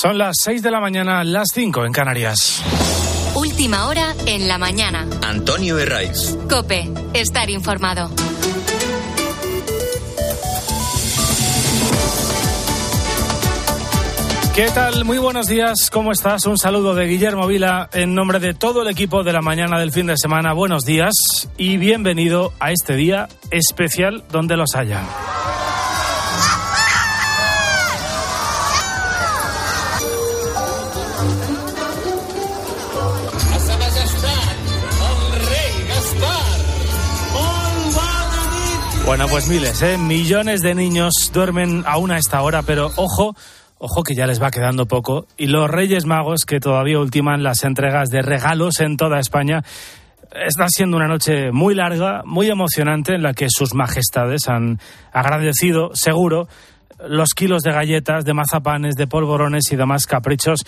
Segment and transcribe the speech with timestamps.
[0.00, 2.62] Son las 6 de la mañana, las 5 en Canarias.
[3.34, 5.06] Última hora en la mañana.
[5.22, 6.38] Antonio Herraiz.
[6.48, 8.10] Cope, estar informado.
[14.54, 15.04] ¿Qué tal?
[15.04, 16.46] Muy buenos días, ¿cómo estás?
[16.46, 19.92] Un saludo de Guillermo Vila en nombre de todo el equipo de la mañana del
[19.92, 20.54] fin de semana.
[20.54, 21.12] Buenos días
[21.58, 25.02] y bienvenido a este día especial donde los haya.
[39.10, 39.98] Bueno, pues miles, ¿eh?
[39.98, 43.34] millones de niños duermen aún a esta hora, pero ojo,
[43.78, 45.26] ojo que ya les va quedando poco.
[45.36, 49.64] Y los Reyes Magos, que todavía ultiman las entregas de regalos en toda España,
[50.30, 54.78] está siendo una noche muy larga, muy emocionante, en la que sus majestades han
[55.12, 56.46] agradecido, seguro,
[57.08, 60.60] los kilos de galletas, de mazapanes, de polvorones y demás caprichos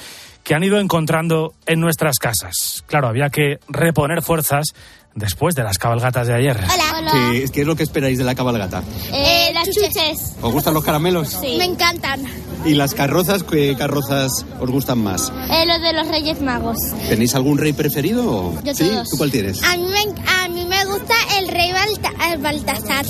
[0.42, 2.82] que han ido encontrando en nuestras casas.
[2.88, 4.74] Claro, había que reponer fuerzas
[5.14, 6.56] después de las cabalgatas de ayer.
[6.56, 7.10] Hola.
[7.32, 8.82] Sí, ¿Qué es lo que esperáis de la cabalgata?
[9.12, 10.36] Eh, las chuches.
[10.40, 11.28] ¿Os gustan los caramelos?
[11.28, 11.56] Sí.
[11.58, 12.22] Me encantan.
[12.64, 13.42] ¿Y las carrozas?
[13.42, 15.32] ¿Qué carrozas os gustan más?
[15.50, 16.76] Eh, los de los Reyes Magos.
[17.08, 18.52] ¿Tenéis algún rey preferido?
[18.62, 18.88] Yo ¿Sí?
[18.88, 19.08] todos.
[19.10, 19.62] ¿Tú cuál tienes?
[19.64, 23.04] A mí me, a mí me gusta el Rey Balta- el Baltasar.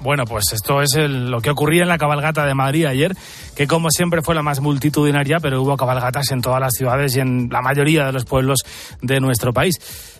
[0.00, 3.16] Bueno, pues esto es el- lo que ocurría en la cabalgata de Madrid ayer,
[3.56, 7.20] que como siempre fue la más multitudinaria, pero hubo cabalgatas en todas las ciudades y
[7.20, 8.58] en la mayoría de los pueblos
[9.02, 9.76] de nuestro país.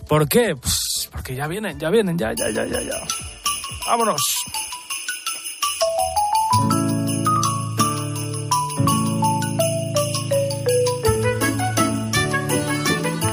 [0.08, 0.54] ¿Por qué?
[0.54, 2.94] Pues porque ya vienen, ya vienen, ya, ya, ya, ya, ya.
[3.86, 4.22] Vámonos.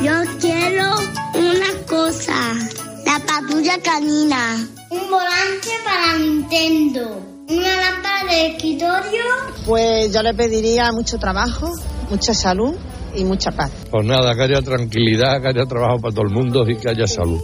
[0.01, 0.95] Yo quiero
[1.35, 2.33] una cosa.
[3.05, 4.67] La patrulla canina.
[4.89, 7.21] Un volante para Nintendo.
[7.49, 9.23] Una lámpara de escritorio.
[9.67, 11.71] Pues yo le pediría mucho trabajo,
[12.09, 12.75] mucha salud
[13.15, 13.71] y mucha paz.
[13.89, 17.07] Pues nada, que haya tranquilidad, que haya trabajo para todo el mundo y que haya
[17.07, 17.41] salud.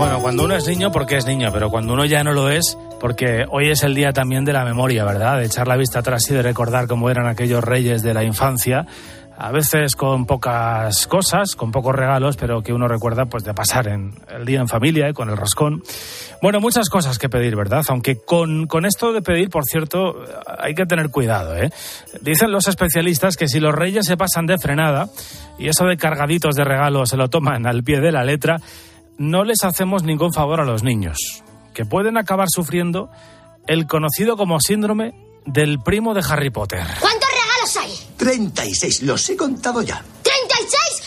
[0.00, 2.78] Bueno, cuando uno es niño, porque es niño, pero cuando uno ya no lo es,
[3.00, 5.38] porque hoy es el día también de la memoria, ¿verdad?
[5.38, 8.86] De echar la vista atrás y de recordar cómo eran aquellos reyes de la infancia.
[9.42, 13.88] A veces con pocas cosas, con pocos regalos, pero que uno recuerda pues de pasar
[13.88, 15.14] en el día en familia, ¿eh?
[15.14, 15.82] con el roscón.
[16.42, 17.82] Bueno, muchas cosas que pedir, ¿verdad?
[17.88, 20.22] Aunque con, con esto de pedir, por cierto,
[20.58, 21.70] hay que tener cuidado, ¿eh?
[22.20, 25.08] Dicen los especialistas que si los reyes se pasan de frenada
[25.58, 28.58] y eso de cargaditos de regalos se lo toman al pie de la letra,
[29.16, 31.16] no les hacemos ningún favor a los niños,
[31.72, 33.08] que pueden acabar sufriendo
[33.66, 35.14] el conocido como síndrome
[35.46, 36.84] del primo de Harry Potter.
[37.00, 37.99] ¿Cuántos regalos hay?
[38.24, 39.96] 36, los he contado ya.
[39.96, 40.02] ¡36!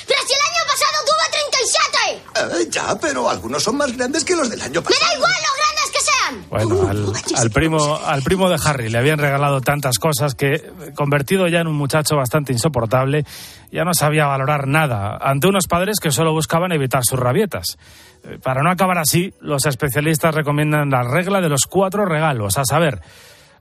[0.07, 2.63] ¡Pero si el año pasado tuve 37!
[2.65, 5.05] Eh, ya, pero algunos son más grandes que los del año ¡Me pasado.
[5.11, 6.45] da igual lo grandes que sean!
[6.49, 11.47] Bueno, al, al primo, al primo de Harry le habían regalado tantas cosas que, convertido
[11.47, 13.25] ya en un muchacho bastante insoportable,
[13.71, 17.77] ya no sabía valorar nada ante unos padres que solo buscaban evitar sus rabietas.
[18.23, 22.65] Eh, Para no acabar así, los especialistas recomiendan la regla de los cuatro regalos, a
[22.65, 23.01] saber,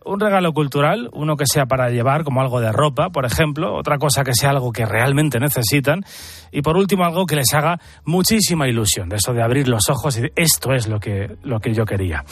[0.04, 3.98] un regalo cultural, uno que sea para llevar, como algo de ropa, por ejemplo, otra
[3.98, 6.04] cosa que sea algo que realmente necesitan,
[6.50, 10.18] y por último algo que les haga muchísima ilusión, de eso de abrir los ojos
[10.18, 12.24] y esto es lo que, lo que yo quería.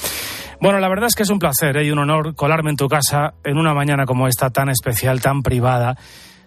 [0.61, 1.85] Bueno, la verdad es que es un placer ¿eh?
[1.85, 5.43] y un honor colarme en tu casa en una mañana como esta, tan especial, tan
[5.43, 5.97] privada,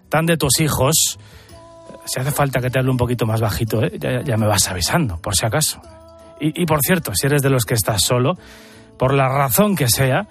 [0.09, 1.17] tan de tus hijos.
[2.05, 3.91] Si hace falta que te hable un poquito más bajito, ¿eh?
[3.97, 5.81] ya, ya me vas avisando, por si acaso.
[6.39, 8.37] Y, y por cierto, si eres de los que estás solo,
[8.97, 10.27] por la razón que sea,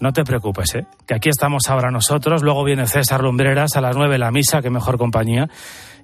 [0.00, 0.86] no te preocupes, ¿eh?
[1.06, 4.70] que aquí estamos ahora nosotros, luego viene César Lumbreras, a las nueve la misa, que
[4.70, 5.48] mejor compañía,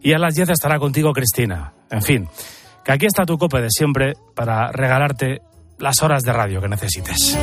[0.02, 1.72] y a las diez estará contigo Cristina.
[1.90, 2.28] En fin,
[2.84, 5.42] que aquí está tu cope de siempre para regalarte
[5.78, 7.36] las horas de radio que necesites.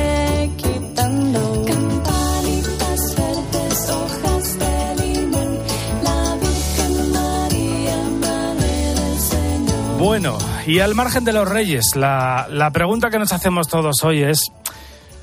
[9.98, 14.22] Bueno, y al margen de los reyes, la, la pregunta que nos hacemos todos hoy
[14.22, 14.44] es,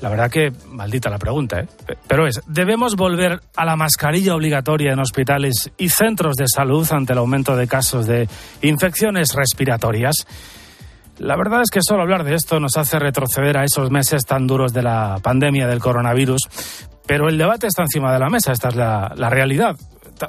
[0.02, 1.68] la verdad que maldita la pregunta, ¿eh?
[1.86, 6.86] Pe- pero es, ¿debemos volver a la mascarilla obligatoria en hospitales y centros de salud
[6.92, 8.28] ante el aumento de casos de
[8.62, 10.26] infecciones respiratorias?
[11.18, 14.46] La verdad es que solo hablar de esto nos hace retroceder a esos meses tan
[14.46, 16.42] duros de la pandemia del coronavirus,
[17.06, 19.76] pero el debate está encima de la mesa, esta es la, la realidad.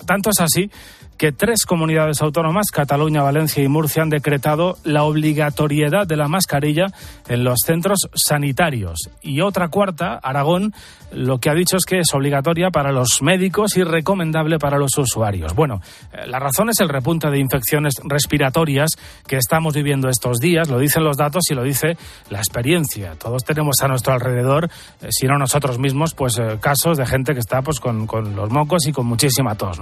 [0.06, 0.70] Tanto es así
[1.18, 6.88] que tres comunidades autónomas, Cataluña, Valencia y Murcia, han decretado la obligatoriedad de la mascarilla
[7.28, 9.10] en los centros sanitarios.
[9.22, 10.74] Y otra cuarta, Aragón,
[11.12, 14.98] lo que ha dicho es que es obligatoria para los médicos y recomendable para los
[14.98, 15.56] usuarios.
[15.56, 15.82] Bueno,
[16.12, 18.92] eh, la razón es el repunte de infecciones respiratorias
[19.26, 21.98] que estamos viviendo estos días, lo dicen los datos y lo dice
[22.30, 23.16] la experiencia.
[23.16, 24.70] Todos tenemos a nuestro alrededor,
[25.02, 28.36] eh, si no nosotros mismos, pues eh, casos de gente que está pues con, con
[28.36, 29.80] los mocos y con muchísima tos.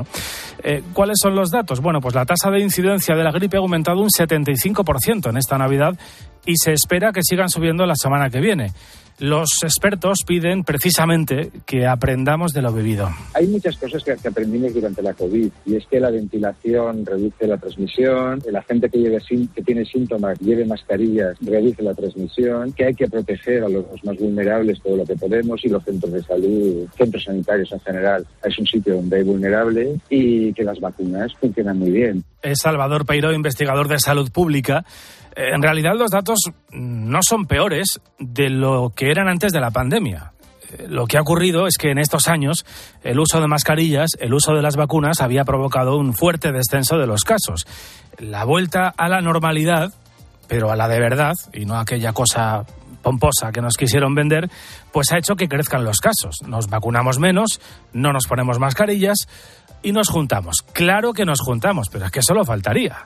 [0.94, 1.80] ¿Cuáles son los datos?
[1.80, 5.58] Bueno, pues la tasa de incidencia de la gripe ha aumentado un 75% en esta
[5.58, 5.98] Navidad
[6.46, 8.72] y se espera que sigan subiendo la semana que viene.
[9.20, 13.10] Los expertos piden precisamente que aprendamos de lo vivido.
[13.34, 17.58] Hay muchas cosas que, aprendimos durante la COVID y es que la ventilación reduce la
[17.58, 19.20] transmisión, la gente que, lleve,
[19.56, 24.18] que tiene síntomas lleve mascarillas reduce la transmisión, que hay que proteger a los más
[24.18, 28.60] vulnerables todo lo que podemos y los centros de salud, centros sanitarios en general, es
[28.60, 32.24] un sitio donde hay vulnerables y que las vacunas funcionan muy bien.
[32.46, 34.86] Es Salvador Peiro, investigador de salud pública.
[35.36, 36.38] Eh, En realidad los datos
[36.72, 40.32] no son peores de lo que eran antes de la pandemia.
[40.70, 42.64] Eh, Lo que ha ocurrido es que en estos años
[43.04, 47.08] el uso de mascarillas, el uso de las vacunas había provocado un fuerte descenso de
[47.08, 47.66] los casos.
[48.20, 49.92] La vuelta a la normalidad,
[50.48, 52.64] pero a la de verdad, y no aquella cosa
[53.02, 54.50] pomposa que nos quisieron vender,
[54.92, 56.42] pues ha hecho que crezcan los casos.
[56.48, 57.60] Nos vacunamos menos,
[57.92, 59.28] no nos ponemos mascarillas
[59.84, 60.58] y nos juntamos.
[60.74, 62.98] Claro que nos juntamos, pero es que solo faltaría.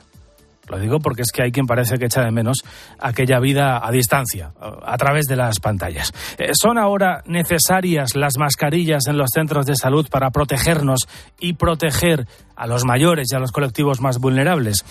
[0.68, 2.58] Lo digo porque es que hay quien parece que echa de menos
[3.00, 6.12] aquella vida a distancia, a través de las pantallas.
[6.38, 11.08] Eh, ¿Son ahora necesarias las mascarillas en los centros de salud para protegernos
[11.40, 14.84] y proteger a los mayores y a los colectivos más vulnerables?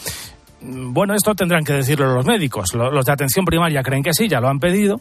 [0.59, 2.73] Mm, Bueno, esto tendrán que decirlo los médicos.
[2.73, 4.99] Lo- Los de atención primaria creen que sí, ya lo han pedido.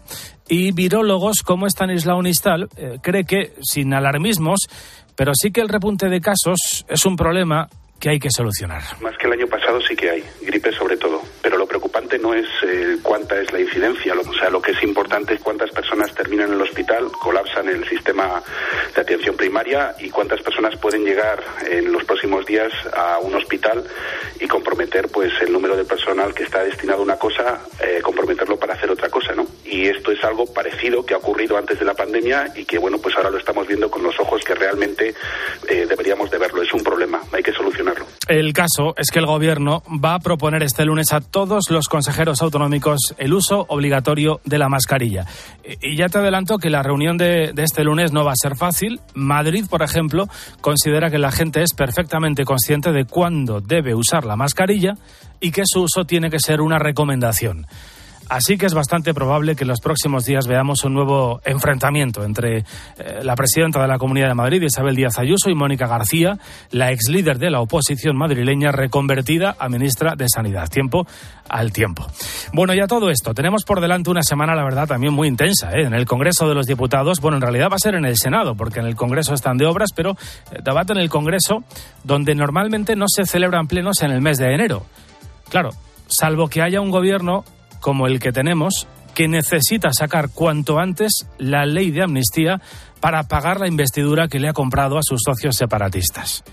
[0.49, 4.61] Y virólogos como Stanislao Nistal eh, cree que, sin alarmismos,
[5.19, 7.69] pero sí que el repunte de casos es un problema
[7.99, 8.83] que hay que solucionar.
[9.01, 10.88] Más que el año pasado sí que hay, gripe sobre
[12.09, 15.35] preocupante no es eh, cuánta es la incidencia, lo, o sea, lo que es importante
[15.35, 18.43] es cuántas personas terminan en el hospital, colapsan el sistema
[18.95, 23.85] de atención primaria y cuántas personas pueden llegar en los próximos días a un hospital
[24.41, 28.59] y comprometer pues el número de personal que está destinado a una cosa, eh, comprometerlo
[28.59, 29.47] para hacer otra cosa, ¿no?
[29.65, 32.99] Y esto es algo parecido que ha ocurrido antes de la pandemia y que bueno,
[32.99, 35.15] pues ahora lo estamos viendo con los ojos que realmente
[35.69, 36.63] eh, deberíamos de verlo.
[36.63, 38.07] Es un problema, hay que solucionarlo.
[38.29, 42.43] El caso es que el Gobierno va a proponer este lunes a todos los consejeros
[42.43, 45.27] autonómicos el uso obligatorio de la mascarilla.
[45.83, 48.55] Y ya te adelanto que la reunión de, de este lunes no va a ser
[48.55, 49.01] fácil.
[49.15, 50.29] Madrid, por ejemplo,
[50.61, 54.95] considera que la gente es perfectamente consciente de cuándo debe usar la mascarilla
[55.41, 57.67] y que su uso tiene que ser una recomendación.
[58.29, 62.59] Así que es bastante probable que en los próximos días veamos un nuevo enfrentamiento entre
[62.59, 62.65] eh,
[63.23, 66.39] la presidenta de la Comunidad de Madrid, Isabel Díaz Ayuso, y Mónica García,
[66.71, 70.69] la ex líder de la oposición madrileña reconvertida a ministra de Sanidad.
[70.69, 71.07] Tiempo
[71.49, 72.07] al tiempo.
[72.53, 73.33] Bueno, ya todo esto.
[73.33, 75.71] Tenemos por delante una semana, la verdad, también muy intensa.
[75.73, 75.85] ¿eh?
[75.87, 78.55] En el Congreso de los Diputados, bueno, en realidad va a ser en el Senado,
[78.55, 80.13] porque en el Congreso están de obras, pero
[80.53, 81.65] eh, debate en el Congreso
[82.05, 84.85] donde normalmente no se celebran plenos en el mes de enero.
[85.49, 85.71] Claro,
[86.09, 87.45] salvo que haya un gobierno
[87.81, 92.61] como el que tenemos, que necesita sacar cuanto antes la ley de amnistía
[93.01, 96.45] para pagar la investidura que le ha comprado a sus socios separatistas.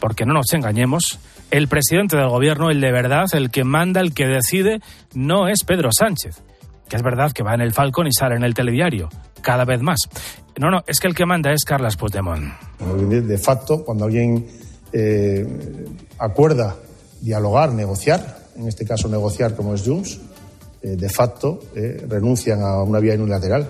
[0.00, 1.18] Porque no nos engañemos,
[1.50, 4.80] el presidente del gobierno, el de verdad, el que manda, el que decide,
[5.14, 6.42] no es Pedro Sánchez.
[6.88, 9.08] Que es verdad que va en el Falcon y sale en el telediario,
[9.42, 9.98] cada vez más.
[10.58, 12.52] No, no, es que el que manda es Carlas Puigdemont.
[12.78, 14.46] De facto, cuando alguien
[14.92, 15.46] eh,
[16.18, 16.76] acuerda
[17.20, 20.20] dialogar, negociar, en este caso negociar como es Junts,
[20.82, 23.66] eh, de facto eh, renuncian a una vía unilateral.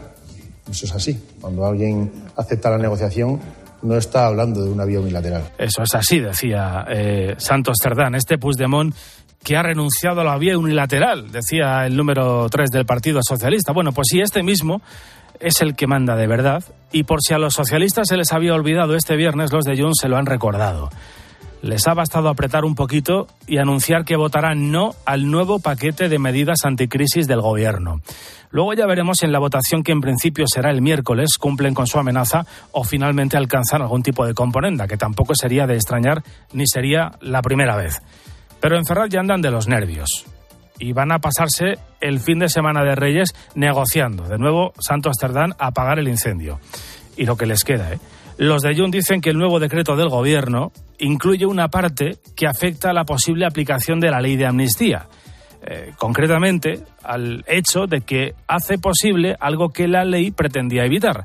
[0.71, 1.19] Eso es así.
[1.41, 3.41] Cuando alguien acepta la negociación,
[3.83, 5.51] no está hablando de una vía unilateral.
[5.57, 8.15] Eso es así, decía eh, Santos Cerdán.
[8.15, 8.95] Este Puigdemont
[9.43, 13.73] que ha renunciado a la vía unilateral, decía el número 3 del Partido Socialista.
[13.73, 14.83] Bueno, pues sí, este mismo
[15.41, 16.65] es el que manda de verdad.
[16.93, 20.01] Y por si a los socialistas se les había olvidado este viernes, los de Junts
[20.03, 20.91] se lo han recordado.
[21.63, 26.19] Les ha bastado apretar un poquito y anunciar que votarán no al nuevo paquete de
[26.19, 28.01] medidas anticrisis del gobierno.
[28.51, 31.99] Luego ya veremos en la votación que en principio será el miércoles, cumplen con su
[31.99, 36.23] amenaza o finalmente alcanzan algún tipo de componenda, que tampoco sería de extrañar
[36.53, 38.01] ni sería la primera vez.
[38.61, 40.25] Pero en Ferraz ya andan de los nervios
[40.79, 44.29] y van a pasarse el fin de semana de Reyes negociando.
[44.29, 46.61] De nuevo, Santo Amsterdam a apagar el incendio.
[47.17, 47.99] Y lo que les queda, ¿eh?
[48.39, 52.91] Los de Jun dicen que el nuevo decreto del gobierno incluye una parte que afecta
[52.91, 55.09] a la posible aplicación de la ley de amnistía.
[55.67, 61.25] Eh, concretamente, al hecho de que hace posible algo que la ley pretendía evitar,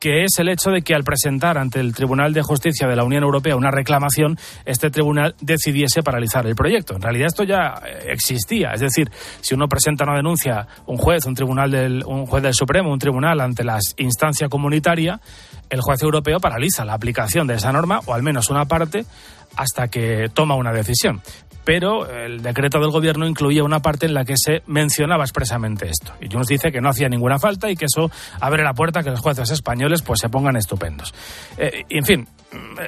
[0.00, 3.04] que es el hecho de que al presentar ante el Tribunal de Justicia de la
[3.04, 6.94] Unión Europea una reclamación, este tribunal decidiese paralizar el proyecto.
[6.94, 11.26] En realidad esto ya eh, existía, es decir, si uno presenta una denuncia, un juez,
[11.26, 15.20] un tribunal del, un juez del Supremo, un tribunal ante la instancia comunitaria,
[15.74, 19.04] el juez europeo paraliza la aplicación de esa norma, o al menos una parte,
[19.56, 21.20] hasta que toma una decisión.
[21.64, 26.12] Pero el decreto del gobierno incluía una parte en la que se mencionaba expresamente esto.
[26.20, 29.02] Y Junts dice que no hacía ninguna falta y que eso abre la puerta a
[29.02, 31.14] que los jueces españoles pues se pongan estupendos.
[31.56, 32.28] Eh, en fin,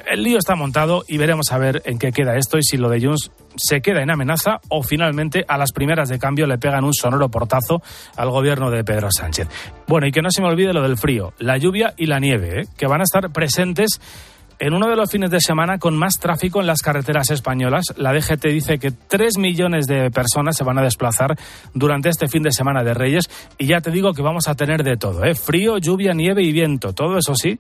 [0.07, 2.89] el lío está montado y veremos a ver en qué queda esto y si lo
[2.89, 6.85] de Junts se queda en amenaza o finalmente a las primeras de cambio le pegan
[6.85, 7.83] un sonoro portazo
[8.17, 9.49] al gobierno de Pedro Sánchez.
[9.87, 12.61] Bueno, y que no se me olvide lo del frío, la lluvia y la nieve,
[12.61, 12.65] ¿eh?
[12.77, 14.01] que van a estar presentes
[14.59, 17.95] en uno de los fines de semana con más tráfico en las carreteras españolas.
[17.97, 21.37] La DGT dice que 3 millones de personas se van a desplazar
[21.75, 24.83] durante este fin de semana de Reyes y ya te digo que vamos a tener
[24.83, 25.35] de todo, ¿eh?
[25.35, 27.59] frío, lluvia, nieve y viento, todo eso sí,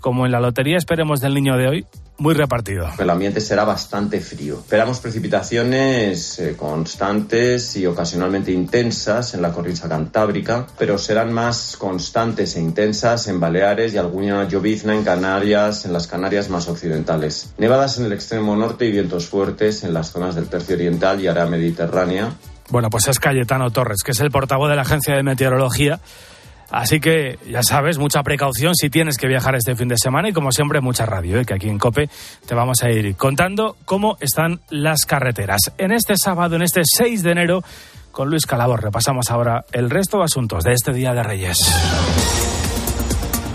[0.00, 1.86] como en la lotería esperemos del niño de hoy,
[2.18, 2.88] muy repartido.
[2.98, 4.60] El ambiente será bastante frío.
[4.60, 12.56] Esperamos precipitaciones eh, constantes y ocasionalmente intensas en la cornisa cantábrica, pero serán más constantes
[12.56, 17.52] e intensas en Baleares y alguna llovizna en Canarias, en las Canarias más occidentales.
[17.58, 21.28] Nevadas en el extremo norte y vientos fuertes en las zonas del tercio oriental y
[21.28, 22.32] área mediterránea.
[22.70, 26.00] Bueno, pues es Cayetano Torres, que es el portavoz de la Agencia de Meteorología.
[26.70, 30.32] Así que ya sabes, mucha precaución si tienes que viajar este fin de semana y
[30.32, 31.44] como siempre mucha radio, ¿eh?
[31.44, 32.08] que aquí en Cope
[32.46, 35.60] te vamos a ir contando cómo están las carreteras.
[35.78, 37.64] En este sábado, en este 6 de enero,
[38.10, 42.65] con Luis Calabor repasamos ahora el resto de asuntos de este Día de Reyes.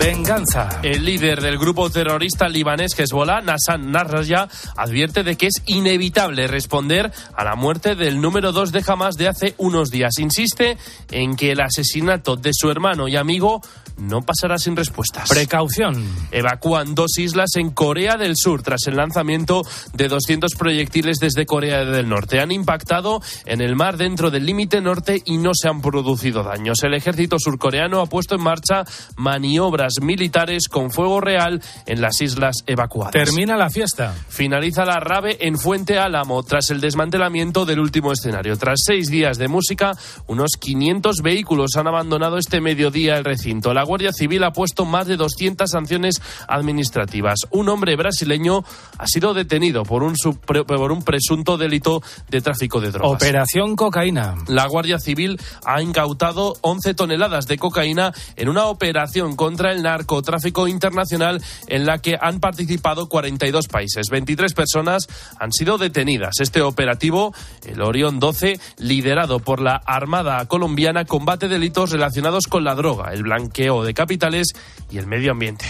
[0.04, 0.80] Venganza.
[0.82, 7.12] El líder del grupo terrorista libanés Hezbollah, Nassan Nasrallah, advierte de que es inevitable responder
[7.36, 10.18] a la muerte del número 2 de Hamas de hace unos días.
[10.18, 10.80] Insiste
[11.12, 13.62] en que el asesinato de su hermano y amigo
[14.02, 15.30] no pasará sin respuestas.
[15.30, 16.04] Precaución.
[16.32, 19.62] Evacúan dos islas en Corea del Sur tras el lanzamiento
[19.94, 22.40] de 200 proyectiles desde Corea del Norte.
[22.40, 26.82] Han impactado en el mar dentro del límite norte y no se han producido daños.
[26.84, 28.84] El ejército surcoreano ha puesto en marcha
[29.16, 33.14] maniobras militares con fuego real en las islas evacuadas.
[33.14, 34.16] Termina la fiesta.
[34.30, 38.58] Finaliza la rave en Fuente Álamo tras el desmantelamiento del último escenario.
[38.58, 39.94] Tras seis días de música,
[40.28, 43.74] unos 500 vehículos han abandonado este mediodía el recinto.
[43.74, 47.40] La Guardia Civil ha puesto más de 200 sanciones administrativas.
[47.50, 48.64] Un hombre brasileño
[48.98, 53.22] ha sido detenido por un, por un presunto delito de tráfico de drogas.
[53.22, 54.36] Operación Cocaína.
[54.48, 60.70] La Guardia Civil ha incautado 11 toneladas de cocaína en una operación contra el narcotráfico
[60.70, 64.08] internacional en la que han participado 42 países.
[64.10, 66.36] 23 personas han sido detenidas.
[66.40, 67.34] Este operativo,
[67.66, 73.24] el Orión 12, liderado por la Armada colombiana, combate delitos relacionados con la droga, el
[73.24, 74.48] blanqueo de capitales
[74.90, 75.66] y el medio ambiente.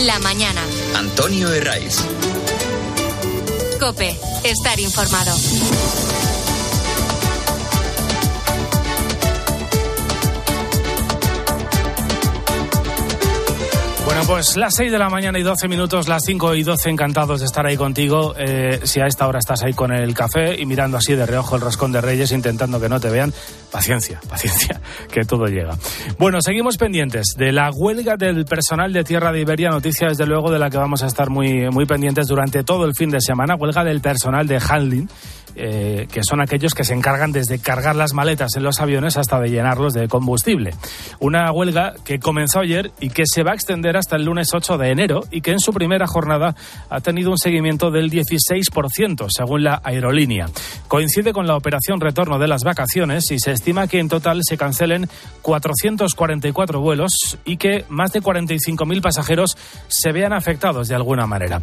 [0.00, 0.60] La mañana.
[0.96, 1.98] Antonio Herraiz.
[3.78, 5.34] Cope, estar informado.
[14.14, 17.40] Bueno, pues las 6 de la mañana y 12 minutos, las 5 y 12, encantados
[17.40, 18.32] de estar ahí contigo.
[18.38, 21.56] Eh, si a esta hora estás ahí con el café y mirando así de reojo
[21.56, 23.34] el roscón de Reyes, intentando que no te vean,
[23.72, 24.80] paciencia, paciencia,
[25.10, 25.76] que todo llega.
[26.16, 30.52] Bueno, seguimos pendientes de la huelga del personal de Tierra de Iberia, noticia desde luego
[30.52, 33.56] de la que vamos a estar muy, muy pendientes durante todo el fin de semana,
[33.56, 35.08] huelga del personal de handling.
[35.56, 39.38] Eh, que son aquellos que se encargan desde cargar las maletas en los aviones hasta
[39.38, 40.74] de llenarlos de combustible.
[41.20, 44.78] Una huelga que comenzó ayer y que se va a extender hasta el lunes 8
[44.78, 46.54] de enero y que en su primera jornada
[46.88, 50.46] ha tenido un seguimiento del 16%, según la aerolínea.
[50.88, 54.56] Coincide con la operación retorno de las vacaciones y se estima que en total se
[54.56, 55.08] cancelen
[55.42, 59.56] 444 vuelos y que más de 45.000 pasajeros
[59.88, 61.60] se vean afectados de alguna manera.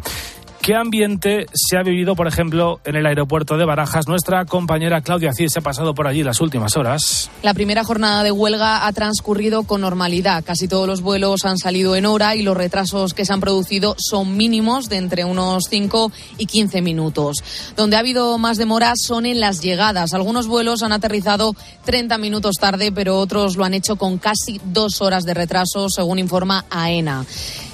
[0.62, 4.06] ¿Qué ambiente se ha vivido, por ejemplo, en el aeropuerto de Barajas?
[4.06, 7.28] Nuestra compañera Claudia Cid se ha pasado por allí las últimas horas.
[7.42, 10.44] La primera jornada de huelga ha transcurrido con normalidad.
[10.44, 13.96] Casi todos los vuelos han salido en hora y los retrasos que se han producido
[13.98, 17.42] son mínimos de entre unos 5 y 15 minutos.
[17.74, 20.14] Donde ha habido más demoras son en las llegadas.
[20.14, 25.02] Algunos vuelos han aterrizado 30 minutos tarde, pero otros lo han hecho con casi dos
[25.02, 27.26] horas de retraso, según informa AENA.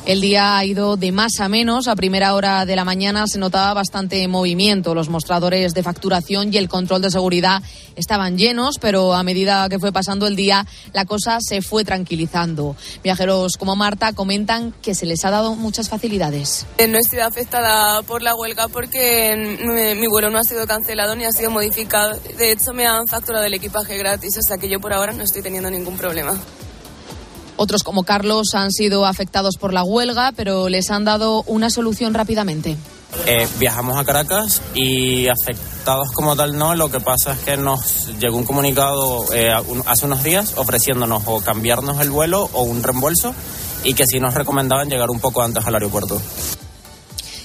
[0.08, 1.86] El día ha ido de más a menos.
[1.86, 4.94] A primera hora de la mañana se notaba bastante movimiento.
[4.94, 7.62] Los mostradores de facturación y el control de seguridad
[7.94, 12.74] estaban llenos, pero a medida que fue pasando el día, la cosa se fue tranquilizando.
[13.04, 16.64] Viajeros como Marta comentan que se les ha dado muchas facilidades.
[16.78, 21.16] No he sido afectada por la huelga porque mi, mi vuelo no ha sido cancelado
[21.16, 22.18] ni ha sido modificado.
[22.38, 25.22] De hecho, me han facturado el equipaje gratis, o sea que yo por ahora no
[25.22, 26.40] estoy teniendo ningún problema.
[27.58, 32.14] Otros como Carlos han sido afectados por la huelga, pero les han dado una solución
[32.14, 32.76] rápidamente.
[33.26, 38.16] Eh, viajamos a Caracas y afectados como tal no, lo que pasa es que nos
[38.20, 39.50] llegó un comunicado eh,
[39.86, 43.34] hace unos días ofreciéndonos o cambiarnos el vuelo o un reembolso
[43.82, 46.20] y que sí nos recomendaban llegar un poco antes al aeropuerto.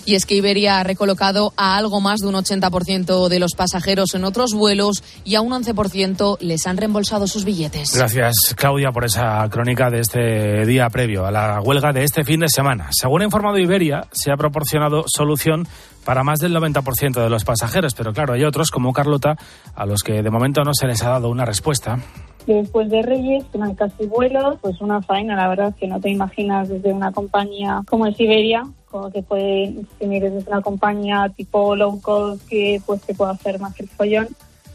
[0.06, 4.14] Y es que Iberia ha recolocado a algo más de un 80% de los pasajeros
[4.16, 7.96] en otros vuelos y a un 11% les han reembolsado sus billetes.
[7.96, 12.42] Gracias, Claudia, por esa crónica de este día previo a la huelga de este fin
[12.42, 12.90] de semana.
[12.92, 15.68] Según ha informado Iberia, se ha proporcionado solución
[16.04, 19.38] para más del 90% de los pasajeros, pero claro, hay otros, como Carlota,
[19.76, 22.00] a los que de momento no se les ha dado una respuesta.
[22.48, 26.68] Después de Reyes, hay casi vuelos, pues una faena, la verdad, que no te imaginas
[26.68, 31.76] desde una compañía como es Iberia, como que puede, si mires desde una compañía tipo
[31.76, 34.28] low cost, que pues te puede hacer más el follón,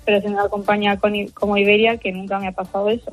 [0.06, 3.12] pero es una compañía con- como Iberia que nunca me ha pasado eso.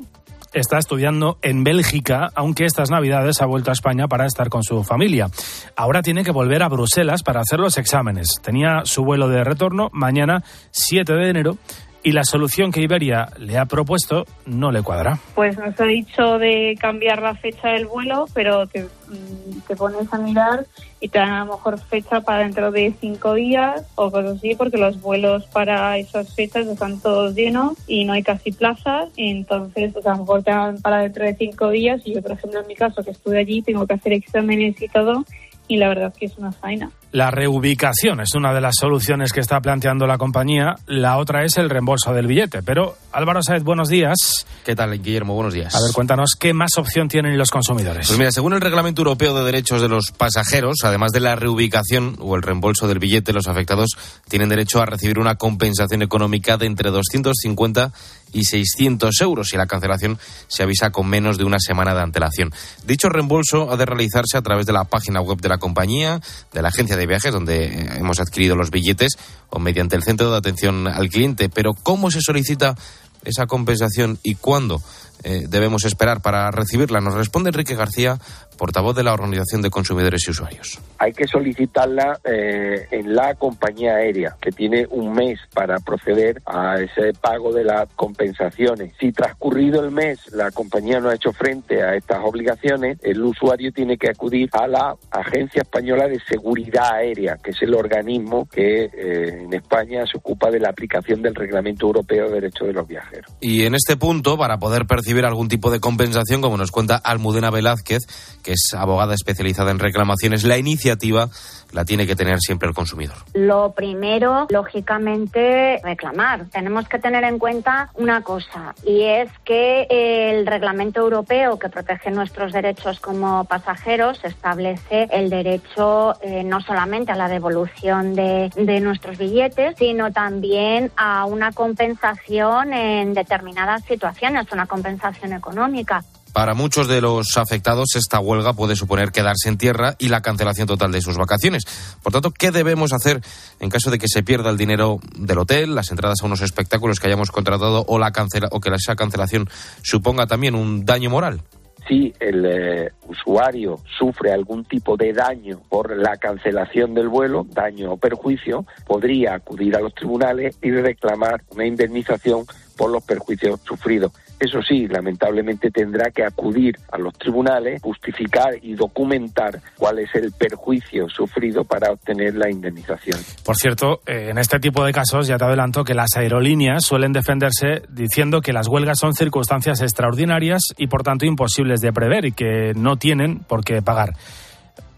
[0.54, 4.86] Está estudiando en Bélgica, aunque estas navidades ha vuelto a España para estar con su
[4.86, 5.28] familia.
[5.76, 8.36] Ahora tiene que volver a Bruselas para hacer los exámenes.
[8.42, 11.58] Tenía su vuelo de retorno mañana 7 de enero
[12.06, 15.18] y la solución que Iberia le ha propuesto no le cuadra.
[15.34, 20.14] Pues nos ha dicho de cambiar la fecha del vuelo, pero te, mm, te pones
[20.14, 20.68] a mirar
[21.00, 24.54] y te dan a lo mejor fecha para dentro de cinco días o cosas así,
[24.54, 29.10] porque los vuelos para esas fechas están todos llenos y no hay casi plazas.
[29.18, 32.04] Entonces, pues a lo mejor te dan para dentro de cinco días.
[32.06, 34.88] Y yo, por ejemplo, en mi caso, que estuve allí, tengo que hacer exámenes y
[34.90, 35.26] todo.
[35.68, 36.92] Y la verdad es que es una faena.
[37.16, 40.76] La reubicación es una de las soluciones que está planteando la compañía.
[40.86, 42.62] La otra es el reembolso del billete.
[42.62, 44.46] Pero Álvaro Saez, buenos días.
[44.66, 45.34] ¿Qué tal, Guillermo?
[45.34, 45.74] Buenos días.
[45.74, 48.08] A ver, cuéntanos qué más opción tienen los consumidores.
[48.08, 52.18] Pues mira, según el Reglamento Europeo de Derechos de los Pasajeros, además de la reubicación
[52.20, 53.92] o el reembolso del billete, los afectados
[54.28, 57.94] tienen derecho a recibir una compensación económica de entre 250
[58.34, 62.52] y 600 euros si la cancelación se avisa con menos de una semana de antelación.
[62.86, 66.20] Dicho reembolso ha de realizarse a través de la página web de la compañía,
[66.52, 69.18] de la agencia de viajes donde eh, hemos adquirido los billetes
[69.50, 71.50] o mediante el centro de atención al cliente.
[71.50, 72.76] Pero ¿cómo se solicita
[73.24, 74.82] esa compensación y cuándo
[75.26, 77.02] eh, debemos esperar para recibirla?
[77.02, 78.20] Nos responde Enrique García,
[78.58, 80.80] portavoz de la Organización de Consumidores y Usuarios.
[81.00, 86.76] hay que solicitarla eh, en la compañía aérea, que tiene un mes para proceder a
[86.76, 88.94] ese pago de las compensaciones.
[89.00, 93.72] Si transcurrido el mes la compañía no ha hecho frente a estas obligaciones, el usuario
[93.72, 98.86] tiene que acudir a la Agencia Española de Seguridad Aérea, que es el organismo que
[98.86, 102.88] eh, en España se ocupa de la aplicación del Reglamento Europeo de Derechos de los
[102.88, 103.36] Viajeros.
[103.42, 107.52] Y en este punto, para poder percibir algún tipo de compensación, como nos cuenta Almudena
[107.52, 108.02] Velázquez,
[108.44, 111.30] que es abogada especializada en reclamaciones, la iniciativa
[111.72, 113.16] la tiene que tener siempre el consumidor.
[113.34, 116.46] Lo primero, lógicamente, reclamar.
[116.52, 122.12] Tenemos que tener en cuenta una cosa, y es que el reglamento europeo que protege
[122.12, 128.80] nuestros derechos como pasajeros establece el derecho eh, no solamente a la devolución de, de
[128.80, 134.95] nuestros billetes, sino también a una compensación en determinadas situaciones, una compensación
[135.32, 136.04] económica.
[136.34, 140.68] Para muchos de los afectados, esta huelga puede suponer quedarse en tierra y la cancelación
[140.68, 141.64] total de sus vacaciones.
[142.04, 143.22] Por tanto, ¿qué debemos hacer
[143.62, 147.00] en caso de que se pierda el dinero del hotel, las entradas a unos espectáculos
[147.00, 149.48] que hayamos contratado o, la cancela o que esa cancelación
[149.82, 151.42] suponga también un daño moral?
[151.88, 157.94] si el eh, usuario sufre algún tipo de daño por la cancelación del vuelo, daño
[157.94, 164.12] o perjuicio, podría acudir a los tribunales y reclamar una indemnización por los perjuicios sufridos.
[164.40, 170.32] Eso sí, lamentablemente tendrá que acudir a los tribunales, justificar y documentar cuál es el
[170.32, 173.20] perjuicio sufrido para obtener la indemnización.
[173.46, 177.14] Por cierto, eh, en este tipo de casos ya te adelanto que las aerolíneas suelen
[177.14, 182.32] defenderse diciendo que las huelgas son circunstancias extraordinarias y por tanto imposibles de prever y
[182.32, 184.14] que no tienen por qué pagar.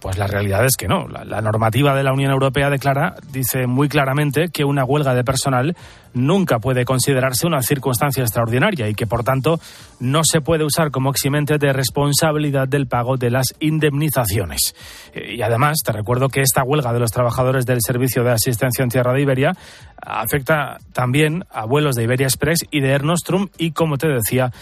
[0.08, 1.06] Pues la realidad es que no.
[1.10, 5.76] La, normativa de la Unión Europea declara, dice muy claramente que una huelga de personal
[6.14, 9.60] nunca puede considerarse una circunstancia extraordinaria y que por tanto
[10.00, 14.76] no se puede usar como eximente de responsabilidad del pago de las indemnizaciones.
[15.14, 18.90] Y además, te recuerdo que esta huelga de los trabajadores del Servicio de Asistencia en
[18.90, 19.58] Tierra de Iberia
[20.02, 24.54] afecta también a vuelos de Iberia Express y de Air Nostrum y, como te decía,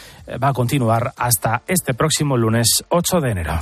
[0.43, 3.60] va a continuar hasta este próximo lunes 8 de enero.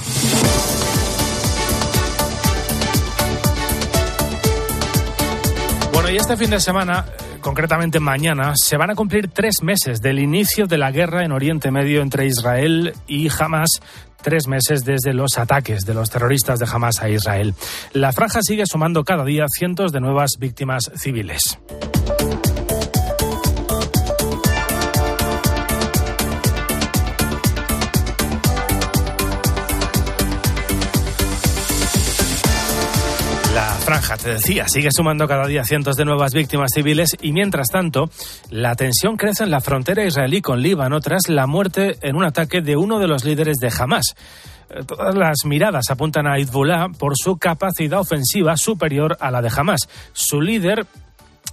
[6.24, 7.06] Este fin de semana,
[7.42, 11.70] concretamente mañana, se van a cumplir tres meses del inicio de la guerra en Oriente
[11.70, 13.82] Medio entre Israel y Hamas.
[14.22, 17.54] Tres meses desde los ataques de los terroristas de Hamas a Israel.
[17.92, 21.60] La franja sigue sumando cada día cientos de nuevas víctimas civiles.
[33.94, 38.10] Franja, te decía, sigue sumando cada día cientos de nuevas víctimas civiles y mientras tanto,
[38.50, 42.62] la tensión crece en la frontera israelí con Líbano tras la muerte en un ataque
[42.62, 44.16] de uno de los líderes de Hamas.
[44.72, 49.52] Eh, Todas las miradas apuntan a Hezbollah por su capacidad ofensiva superior a la de
[49.56, 49.82] Hamas.
[50.12, 50.88] Su líder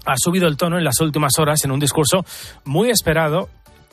[0.06, 2.24] ha subido el tono en las últimas horas en un discurso
[2.64, 3.50] muy esperado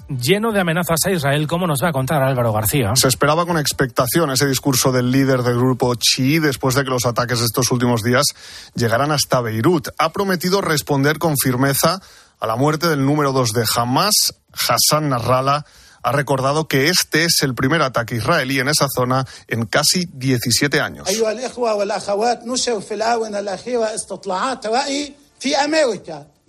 [0.09, 2.93] lleno de amenazas a Israel, como nos va a contar Álvaro García.
[2.95, 7.05] Se esperaba con expectación ese discurso del líder del grupo chií después de que los
[7.05, 8.25] ataques de estos últimos días
[8.75, 9.89] llegaran hasta Beirut.
[9.97, 11.99] Ha prometido responder con firmeza
[12.39, 15.65] a la muerte del número dos de Hamas, Hassan Nasrallah.
[16.03, 20.79] Ha recordado que este es el primer ataque israelí en esa zona en casi 17
[20.79, 21.09] años.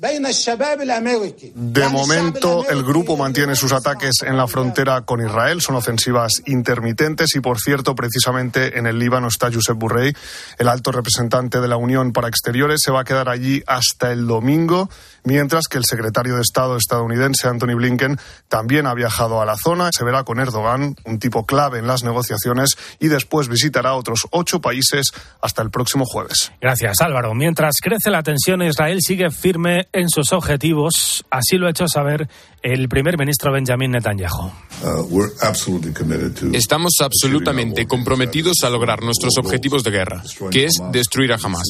[0.00, 5.61] De momento, el grupo mantiene sus ataques en la frontera con Israel.
[5.61, 10.12] Son ofensivas intermitentes y, por cierto, precisamente en el Líbano está Josep Burrey,
[10.58, 12.80] el alto representante de la Unión para Exteriores.
[12.84, 14.88] Se va a quedar allí hasta el domingo,
[15.24, 19.90] mientras que el secretario de Estado estadounidense, Anthony Blinken, también ha viajado a la zona.
[19.92, 24.61] Se verá con Erdogan, un tipo clave en las negociaciones, y después visitará otros ocho
[24.61, 25.11] países
[25.42, 26.52] hasta el próximo jueves.
[26.61, 27.34] Gracias, Álvaro.
[27.34, 31.24] Mientras crece la tensión, Israel sigue firme en sus objetivos.
[31.31, 32.29] Así lo ha hecho saber
[32.62, 34.51] el primer ministro Benjamin Netanyahu.
[36.53, 41.64] Estamos absolutamente comprometidos a lograr nuestros objetivos de guerra, que es destruir a Hamas,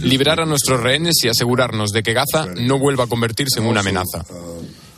[0.00, 3.80] liberar a nuestros rehenes y asegurarnos de que Gaza no vuelva a convertirse en una
[3.80, 4.24] amenaza.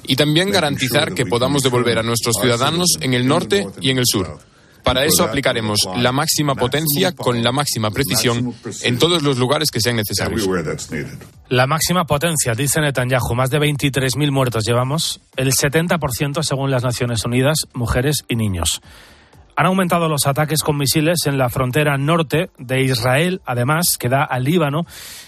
[0.05, 4.05] Y también garantizar que podamos devolver a nuestros ciudadanos en el norte y en el
[4.07, 4.39] sur.
[4.83, 9.81] Para eso aplicaremos la máxima potencia con la máxima precisión en todos los lugares que
[9.81, 10.49] sean necesarios.
[11.49, 17.25] La máxima potencia, dice Netanyahu, más de 23.000 muertos llevamos, el 70% según las Naciones
[17.25, 18.81] Unidas, mujeres y niños.
[19.55, 24.25] Han aumentado los ataques con misiles en la frontera norte de Israel, además, que da
[24.25, 24.87] al Líbano.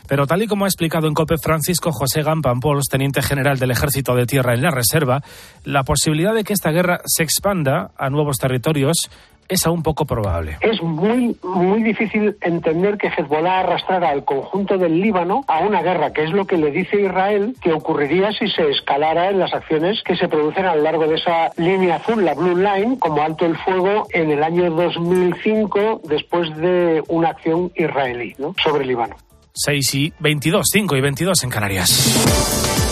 [0.09, 4.15] Pero tal y como ha explicado en COPE Francisco José Gampampols, teniente general del Ejército
[4.15, 5.23] de Tierra en la Reserva,
[5.65, 9.11] la posibilidad de que esta guerra se expanda a nuevos territorios
[9.49, 10.59] es aún poco probable.
[10.61, 16.13] Es muy, muy difícil entender que Hezbollah arrastrara al conjunto del Líbano a una guerra,
[16.13, 20.03] que es lo que le dice Israel que ocurriría si se escalara en las acciones
[20.05, 23.47] que se producen a lo largo de esa línea azul, la Blue Line, como alto
[23.47, 28.55] el fuego en el año 2005, después de una acción israelí ¿no?
[28.63, 29.17] sobre Líbano.
[29.53, 32.84] 6 y 22, 5 y 22 en Canarias.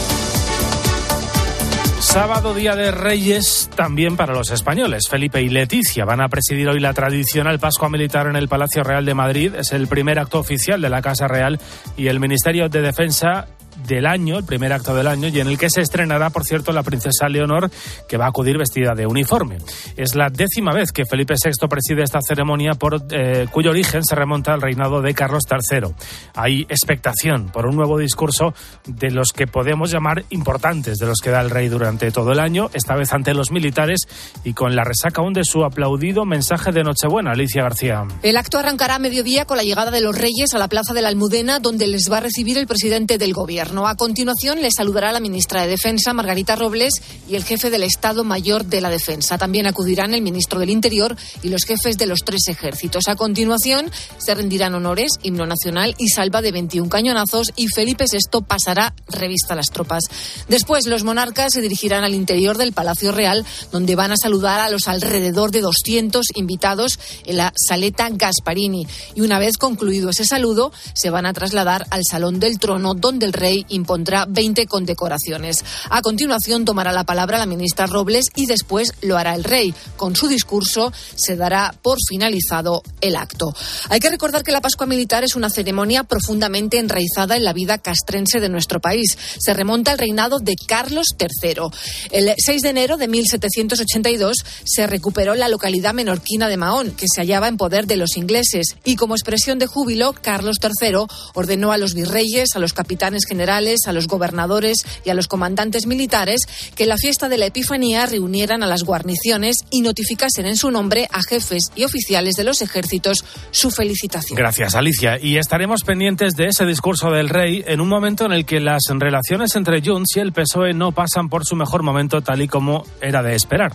[2.12, 5.08] Sábado, Día de Reyes, también para los españoles.
[5.08, 9.06] Felipe y Leticia van a presidir hoy la tradicional Pascua Militar en el Palacio Real
[9.06, 9.54] de Madrid.
[9.54, 11.58] Es el primer acto oficial de la Casa Real
[11.96, 13.46] y el Ministerio de Defensa
[13.86, 16.72] del año, el primer acto del año, y en el que se estrenará, por cierto,
[16.72, 17.70] la princesa Leonor,
[18.08, 19.58] que va a acudir vestida de uniforme.
[19.96, 24.14] Es la décima vez que Felipe VI preside esta ceremonia, por, eh, cuyo origen se
[24.14, 25.94] remonta al reinado de Carlos III.
[26.34, 28.54] Hay expectación por un nuevo discurso
[28.86, 32.40] de los que podemos llamar importantes, de los que da el rey durante todo el
[32.40, 34.00] año, esta vez ante los militares
[34.44, 38.04] y con la resaca aún de su aplaudido mensaje de Nochebuena, Alicia García.
[38.22, 41.02] El acto arrancará a mediodía con la llegada de los reyes a la Plaza de
[41.02, 43.61] la Almudena, donde les va a recibir el presidente del gobierno.
[43.62, 46.94] A continuación les saludará la ministra de Defensa, Margarita Robles,
[47.28, 49.38] y el jefe del Estado Mayor de la Defensa.
[49.38, 53.06] También acudirán el ministro del Interior y los jefes de los tres ejércitos.
[53.06, 58.40] A continuación se rendirán honores, himno nacional y salva de 21 cañonazos y Felipe VI
[58.44, 60.02] pasará revista a las tropas.
[60.48, 64.70] Después los monarcas se dirigirán al interior del Palacio Real, donde van a saludar a
[64.70, 68.88] los alrededor de 200 invitados en la Saleta Gasparini.
[69.14, 73.26] Y una vez concluido ese saludo, se van a trasladar al Salón del Trono, donde
[73.26, 75.64] el rey impondrá 20 condecoraciones.
[75.90, 79.74] A continuación tomará la palabra la ministra Robles y después lo hará el rey.
[79.96, 83.54] Con su discurso se dará por finalizado el acto.
[83.88, 87.78] Hay que recordar que la Pascua Militar es una ceremonia profundamente enraizada en la vida
[87.78, 89.16] castrense de nuestro país.
[89.38, 91.70] Se remonta al reinado de Carlos III.
[92.10, 97.20] El 6 de enero de 1782 se recuperó la localidad menorquina de Mahón, que se
[97.20, 101.78] hallaba en poder de los ingleses, y como expresión de júbilo, Carlos III ordenó a
[101.78, 106.42] los virreyes, a los capitanes generales, a los gobernadores y a los comandantes militares
[106.74, 110.70] que en la fiesta de la Epifanía reunieran a las guarniciones y notificasen en su
[110.70, 114.36] nombre a jefes y oficiales de los ejércitos su felicitación.
[114.36, 115.18] Gracias, Alicia.
[115.20, 118.82] Y estaremos pendientes de ese discurso del rey en un momento en el que las
[118.88, 122.84] relaciones entre Junts y el PSOE no pasan por su mejor momento, tal y como
[123.00, 123.72] era de esperar.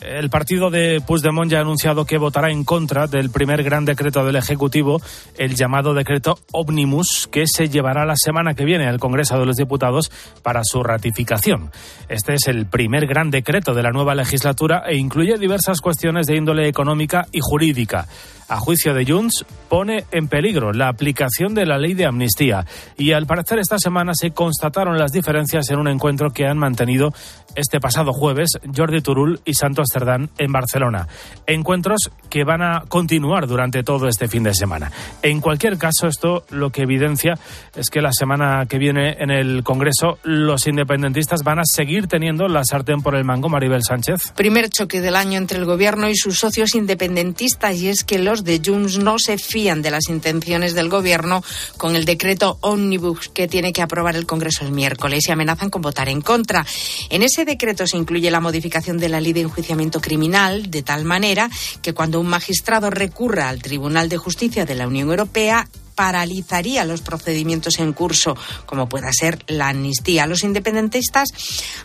[0.00, 4.26] El partido de Puigdemont ya ha anunciado que votará en contra del primer gran decreto
[4.26, 5.00] del Ejecutivo,
[5.38, 9.56] el llamado decreto Omnibus, que se llevará la semana que viene al Congreso de los
[9.56, 11.70] Diputados para su ratificación.
[12.10, 16.36] Este es el primer gran decreto de la nueva legislatura e incluye diversas cuestiones de
[16.36, 18.06] índole económica y jurídica.
[18.48, 22.64] a juicio de Junts, pone en peligro la aplicación de la ley de amnistía.
[22.96, 27.12] Y al parecer esta semana se constataron las diferencias en un encuentro que han mantenido
[27.56, 31.08] este pasado jueves Jordi Turul y Santos Cerdán en Barcelona.
[31.46, 34.90] Encuentros que van a continuar durante todo este fin de semana.
[35.22, 37.38] En cualquier caso, esto lo que evidencia
[37.74, 42.48] es que la semana que viene en el Congreso los independentistas van a seguir teniendo
[42.48, 44.32] la sartén por el mango, Maribel Sánchez.
[44.34, 48.44] Primer choque del año entre el gobierno y sus socios independentistas y es que los
[48.44, 51.42] de Junts no se fían de las intenciones del gobierno
[51.76, 55.82] con el decreto Omnibus que tiene que aprobar el Congreso el miércoles y amenazan con
[55.82, 56.66] votar en contra.
[57.10, 61.04] En ese decreto se incluye la modificación de la ley de enjuiciamiento criminal de tal
[61.04, 61.48] manera
[61.82, 67.00] que cuando un magistrado recurra al Tribunal de Justicia de la Unión Europea paralizaría los
[67.00, 70.26] procedimientos en curso, como pueda ser la amnistía.
[70.26, 71.30] Los independentistas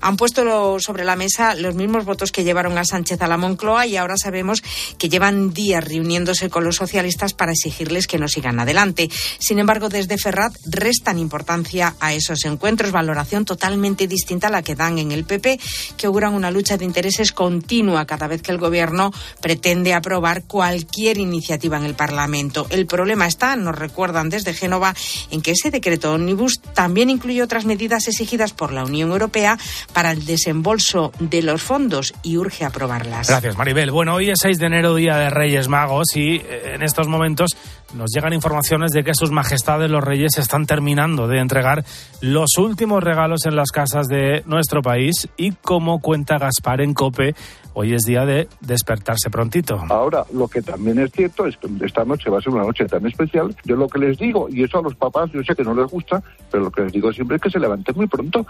[0.02, 3.88] han puesto sobre la mesa los mismos votos que llevaron a Sánchez a la Moncloa
[3.88, 4.62] y ahora sabemos
[4.98, 9.10] que llevan días reuniéndose con los socialistas para exigirles que no sigan adelante.
[9.40, 14.76] Sin embargo, desde Ferrat restan importancia a esos encuentros, valoración totalmente distinta a la que
[14.76, 15.60] dan en el PP,
[15.98, 21.18] que auguran una lucha de intereses continua cada vez que el Gobierno pretende aprobar cualquier
[21.18, 22.68] iniciativa en el Parlamento.
[22.70, 24.96] El problema está, nos recuerda recuerdan desde Génova
[25.30, 29.60] en que ese decreto ómnibus también incluye otras medidas exigidas por la Unión Europea
[29.94, 33.28] para el desembolso de los fondos y urge aprobarlas.
[33.28, 33.92] Gracias, Maribel.
[33.92, 37.52] Bueno, hoy es 6 de enero, Día de Reyes Magos, y eh, en estos momentos
[37.94, 41.84] nos llegan informaciones de que sus majestades los reyes están terminando de entregar
[42.22, 47.36] los últimos regalos en las casas de nuestro país y como cuenta Gaspar en Cope,
[47.74, 49.82] hoy es día de despertarse prontito.
[49.90, 52.86] Ahora, lo que también es cierto es que esta noche va a ser una noche
[52.86, 53.56] tan especial.
[53.66, 55.90] Yo lo que les digo, y eso a los papás yo sé que no les
[55.90, 58.46] gusta, pero lo que les digo siempre es que se levanten muy pronto.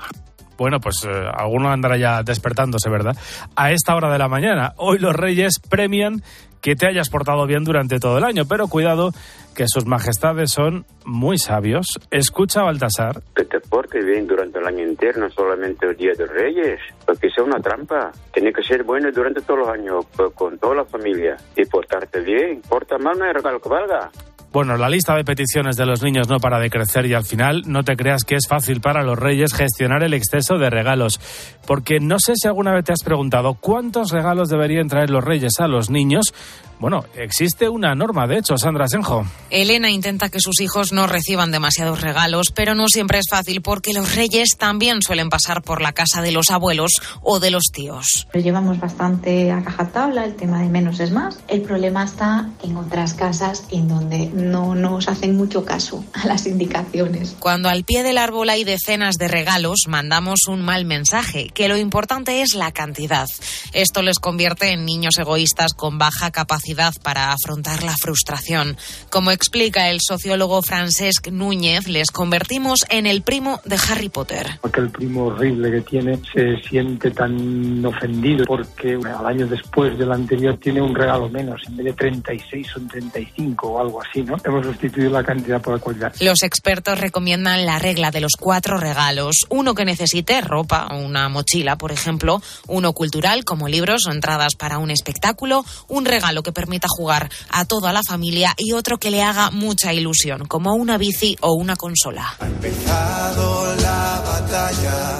[0.57, 3.17] Bueno, pues eh, alguno andará ya despertándose, ¿verdad?
[3.55, 4.73] A esta hora de la mañana.
[4.77, 6.21] Hoy los reyes premian
[6.61, 9.11] que te hayas portado bien durante todo el año, pero cuidado
[9.55, 11.87] que sus majestades son muy sabios.
[12.09, 13.21] Escucha Baltasar.
[13.35, 17.29] Que te portes bien durante el año entero, no solamente el Día de Reyes, porque
[17.29, 18.11] sea una trampa.
[18.33, 22.21] Tiene que ser bueno durante todos los años, pues, con toda la familia, y portarte
[22.21, 22.61] bien.
[22.61, 24.09] Porta mal no hay regalo que valga.
[24.51, 27.63] Bueno, la lista de peticiones de los niños no para de crecer y al final
[27.67, 31.21] no te creas que es fácil para los reyes gestionar el exceso de regalos.
[31.65, 35.59] Porque no sé si alguna vez te has preguntado cuántos regalos deberían traer los reyes
[35.59, 36.33] a los niños.
[36.81, 39.23] Bueno, existe una norma, de hecho, Sandra Senjo.
[39.51, 43.93] Elena intenta que sus hijos no reciban demasiados regalos, pero no siempre es fácil porque
[43.93, 46.89] los reyes también suelen pasar por la casa de los abuelos
[47.21, 48.27] o de los tíos.
[48.33, 51.39] Lo llevamos bastante a cajatabla, el tema de menos es más.
[51.47, 56.47] El problema está en otras casas en donde no nos hacen mucho caso a las
[56.47, 57.35] indicaciones.
[57.39, 61.77] Cuando al pie del árbol hay decenas de regalos, mandamos un mal mensaje, que lo
[61.77, 63.27] importante es la cantidad.
[63.73, 68.77] Esto les convierte en niños egoístas con baja capacidad para afrontar la frustración.
[69.09, 74.59] Como explica el sociólogo Francesc Núñez, les convertimos en el primo de Harry Potter.
[74.63, 80.57] Aquel primo horrible que tiene se siente tan ofendido porque al año después del anterior
[80.57, 84.30] tiene un regalo menos, en vez de 36 son 35 o algo así, ¿no?
[84.43, 86.13] Hemos sustituido la cantidad por la calidad.
[86.19, 89.45] Los expertos recomiendan la regla de los cuatro regalos.
[89.49, 94.77] Uno que necesite ropa, una mochila, por ejemplo, uno cultural como libros o entradas para
[94.77, 99.21] un espectáculo, un regalo que permita jugar a toda la familia y otro que le
[99.21, 102.35] haga mucha ilusión, como una bici o una consola.
[102.39, 105.17] Ha empezado la batalla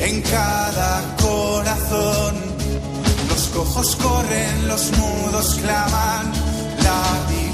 [0.00, 2.36] en cada corazón.
[3.28, 6.32] Los cojos corren, los mudos claman
[6.82, 7.45] la victoria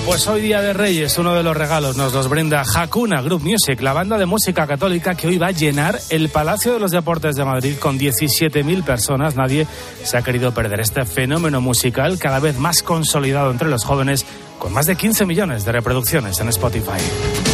[0.00, 3.80] Pues hoy Día de Reyes, uno de los regalos nos los brinda Hakuna Group Music,
[3.80, 7.36] la banda de música católica que hoy va a llenar el Palacio de los Deportes
[7.36, 9.36] de Madrid con 17.000 personas.
[9.36, 9.66] Nadie
[10.02, 14.24] se ha querido perder este fenómeno musical cada vez más consolidado entre los jóvenes,
[14.58, 17.51] con más de 15 millones de reproducciones en Spotify.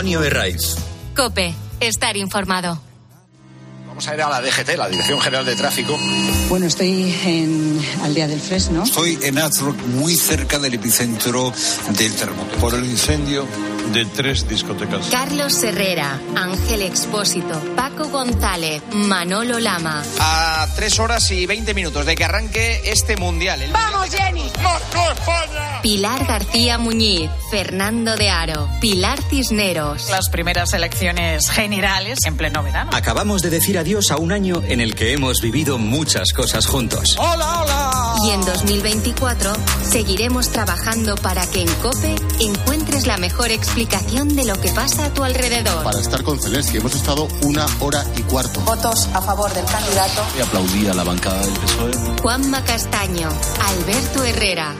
[0.00, 0.76] Antonio Herraiz.
[1.14, 1.54] Cope.
[1.78, 2.80] Estar informado.
[3.86, 5.98] Vamos a ir a la DGT, la Dirección General de Tráfico.
[6.48, 8.84] Bueno, estoy en Aldea del Fresno.
[8.84, 11.52] Estoy en Azrock, muy cerca del epicentro
[11.90, 12.56] del terremoto.
[12.56, 13.46] Por el incendio
[13.92, 15.08] de tres discotecas.
[15.10, 20.02] Carlos Herrera, Ángel Expósito, Paco González, Manolo Lama.
[20.18, 23.62] A tres horas y veinte minutos de que arranque este mundial.
[23.62, 24.50] El ¡Vamos, Jenny!
[25.82, 30.10] Pilar García Muñiz, Fernando de Aro, Pilar Cisneros.
[30.10, 32.90] Las primeras elecciones generales en pleno verano.
[32.92, 37.16] Acabamos de decir adiós a un año en el que hemos vivido muchas cosas juntos.
[37.18, 38.14] ¡Hola, hola!
[38.26, 39.52] Y en 2024
[39.90, 43.50] seguiremos trabajando para que en COPE encuentres la mejor
[43.80, 45.82] explicación de lo que pasa a tu alrededor.
[45.82, 48.60] Para estar con Zelensky hemos estado una hora y cuarto.
[48.60, 50.22] Votos a favor del candidato.
[50.36, 52.20] Y aplaudí a la bancada del PSOE.
[52.20, 53.30] Juanma Castaño,
[53.64, 54.74] Alberto Herrera.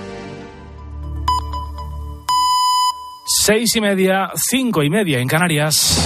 [3.24, 5.96] Seis y media, cinco y media en Canarias.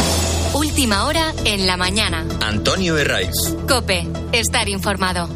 [0.54, 2.24] Última hora en la mañana.
[2.42, 3.56] Antonio Herraiz.
[3.66, 5.28] COPE, estar informado.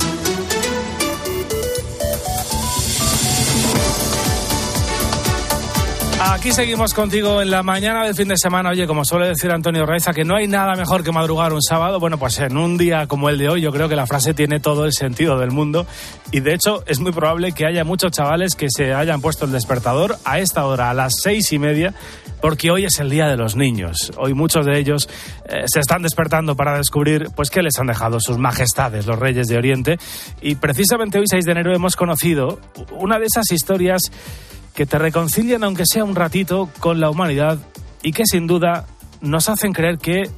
[6.20, 8.70] Aquí seguimos contigo en la mañana del fin de semana.
[8.70, 12.00] Oye, como suele decir Antonio Raiza, que no hay nada mejor que madrugar un sábado.
[12.00, 14.58] Bueno, pues en un día como el de hoy, yo creo que la frase tiene
[14.58, 15.86] todo el sentido del mundo.
[16.32, 19.52] Y de hecho, es muy probable que haya muchos chavales que se hayan puesto el
[19.52, 21.94] despertador a esta hora, a las seis y media,
[22.40, 24.10] porque hoy es el día de los niños.
[24.16, 25.08] Hoy muchos de ellos
[25.48, 29.46] eh, se están despertando para descubrir, pues, qué les han dejado sus majestades, los reyes
[29.46, 29.98] de Oriente.
[30.42, 32.58] Y precisamente hoy, 6 de enero, hemos conocido
[32.90, 34.10] una de esas historias
[34.78, 37.58] que te reconcilian, aunque sea un ratito, con la humanidad
[38.00, 38.86] y que sin duda
[39.20, 40.30] nos hacen creer que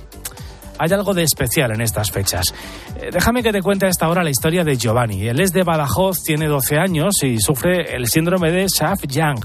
[0.79, 2.55] hay algo de especial en estas fechas.
[2.99, 5.29] Eh, déjame que te cuente a esta hora la historia de Giovanni.
[5.29, 9.45] Él es de Badajoz, tiene 12 años y sufre el síndrome de Shaft-Yang.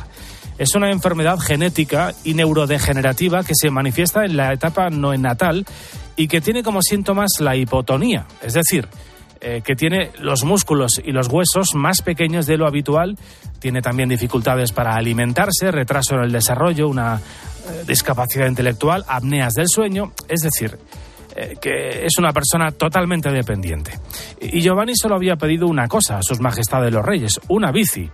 [0.57, 5.65] Es una enfermedad genética y neurodegenerativa que se manifiesta en la etapa neonatal
[6.15, 8.87] y que tiene como síntomas la hipotonía, es decir,
[9.41, 13.17] eh, que tiene los músculos y los huesos más pequeños de lo habitual,
[13.59, 19.67] tiene también dificultades para alimentarse, retraso en el desarrollo, una eh, discapacidad intelectual, apneas del
[19.67, 20.77] sueño, es decir,
[21.35, 23.91] eh, que es una persona totalmente dependiente.
[24.39, 28.09] Y Giovanni solo había pedido una cosa a sus majestades los reyes, una bici.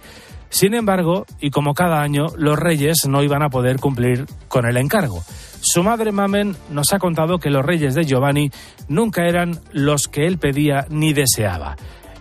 [0.50, 4.76] Sin embargo, y como cada año, los reyes no iban a poder cumplir con el
[4.76, 5.24] encargo.
[5.64, 8.50] Su madre Mamen nos ha contado que los reyes de Giovanni
[8.88, 11.78] nunca eran los que él pedía ni deseaba,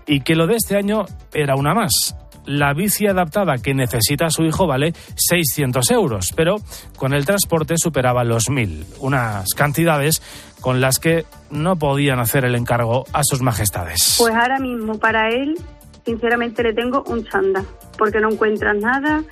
[0.07, 2.15] y que lo de este año era una más.
[2.45, 6.57] La bici adaptada que necesita su hijo vale 600 euros, pero
[6.97, 10.23] con el transporte superaba los 1.000, unas cantidades
[10.61, 14.17] con las que no podían hacer el encargo a sus majestades.
[14.19, 15.57] Pues ahora mismo para él,
[16.05, 17.65] sinceramente le tengo un chanda,
[17.97, 19.23] porque no encuentras nada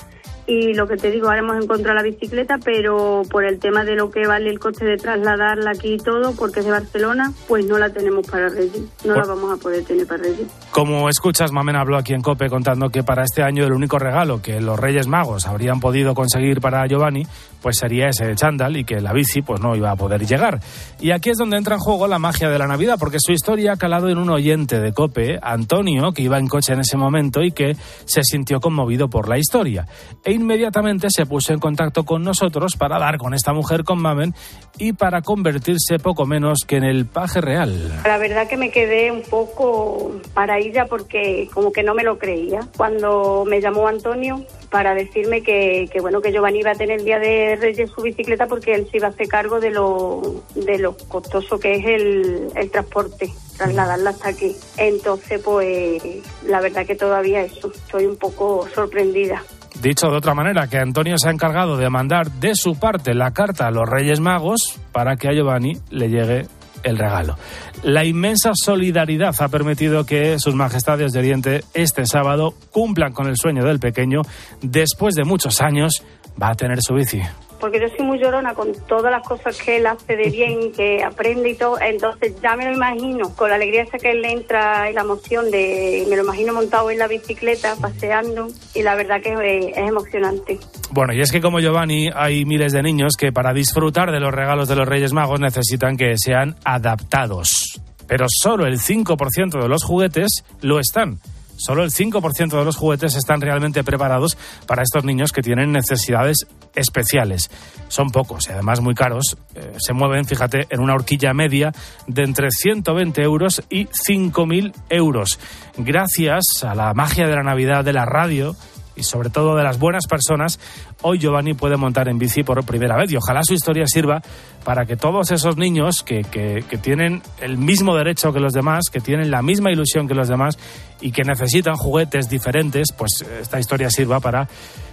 [0.48, 3.94] y lo que te digo, ahora hemos encontrado la bicicleta, pero por el tema de
[3.96, 7.66] lo que vale el coste de trasladarla aquí y todo, porque es de Barcelona, pues
[7.66, 10.48] no la tenemos para Reyes, no la vamos a poder tener para Reyes.
[10.70, 14.40] Como escuchas, Mamen habló aquí en COPE contando que para este año el único regalo
[14.40, 17.26] que los Reyes Magos habrían podido conseguir para Giovanni,
[17.60, 20.60] pues sería ese chándal y que la bici pues no iba a poder llegar.
[20.98, 23.72] Y aquí es donde entra en juego la magia de la Navidad, porque su historia
[23.72, 27.42] ha calado en un oyente de COPE, Antonio, que iba en coche en ese momento
[27.42, 29.86] y que se sintió conmovido por la historia.
[30.24, 34.34] E inmediatamente se puso en contacto con nosotros para dar con esta mujer, con Mamen,
[34.78, 38.00] y para convertirse poco menos que en el paje real.
[38.04, 42.18] La verdad que me quedé un poco para ella porque como que no me lo
[42.18, 42.60] creía.
[42.76, 47.04] Cuando me llamó Antonio para decirme que, que, bueno que Giovanni iba a tener el
[47.04, 50.78] día de Reyes su bicicleta porque él se iba a hacer cargo de lo de
[50.78, 56.02] lo costoso que es el, el transporte trasladarla hasta aquí entonces pues
[56.44, 59.42] la verdad que todavía eso estoy un poco sorprendida
[59.80, 63.32] Dicho de otra manera, que Antonio se ha encargado de mandar de su parte la
[63.32, 66.46] carta a los Reyes Magos para que a Giovanni le llegue
[66.82, 67.36] el regalo.
[67.82, 73.36] La inmensa solidaridad ha permitido que sus majestades de Oriente este sábado cumplan con el
[73.36, 74.22] sueño del pequeño.
[74.62, 76.02] Después de muchos años
[76.40, 77.20] va a tener su bici
[77.60, 81.02] porque yo soy muy llorona con todas las cosas que él hace de bien, que
[81.02, 84.32] aprende y todo, entonces ya me lo imagino, con la alegría esa que él le
[84.32, 88.94] entra y la emoción de, me lo imagino montado en la bicicleta, paseando, y la
[88.94, 90.58] verdad que es, emocionante.
[90.90, 94.32] Bueno, y es que como Giovanni hay miles de niños que para disfrutar de los
[94.32, 99.84] regalos de los Reyes Magos necesitan que sean adaptados, pero solo el 5% de los
[99.84, 101.18] juguetes lo están.
[101.58, 106.46] Solo el 5% de los juguetes están realmente preparados para estos niños que tienen necesidades
[106.74, 107.50] especiales.
[107.88, 109.36] Son pocos y además muy caros.
[109.54, 111.72] Eh, se mueven, fíjate, en una horquilla media
[112.06, 115.38] de entre 120 euros y 5.000 euros.
[115.76, 118.56] Gracias a la magia de la Navidad de la radio
[118.98, 120.58] y sobre todo de las buenas personas,
[121.02, 124.20] hoy Giovanni puede montar en bici por primera vez y ojalá su historia sirva
[124.64, 128.90] para que todos esos niños que, que, que tienen el mismo derecho que los demás,
[128.90, 130.58] que tienen la misma ilusión que los demás
[131.00, 134.48] y que necesitan juguetes diferentes, pues esta historia sirva para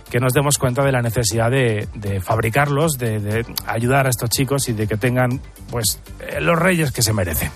[0.10, 1.88] que nos demos cuenta de la necesidad de,
[2.24, 6.91] fabricarlos, de, de, ayudar a estos chicos y de que tengan pues eh, los reyes
[6.91, 7.51] que se merecen.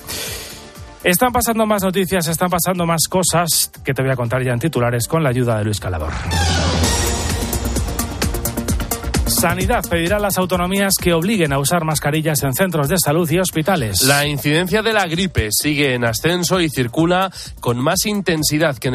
[1.04, 4.60] Están pasando más noticias, están pasando más cosas que te voy a contar ya en
[4.60, 6.12] titulares con la ayuda de Luis Calador.
[9.30, 13.38] Sanidad pedirá a las autonomías que obliguen a usar mascarillas en centros de salud y
[13.38, 14.02] hospitales.
[14.02, 18.90] La incidencia de la gripe sigue en ascenso y circula con más intensidad que,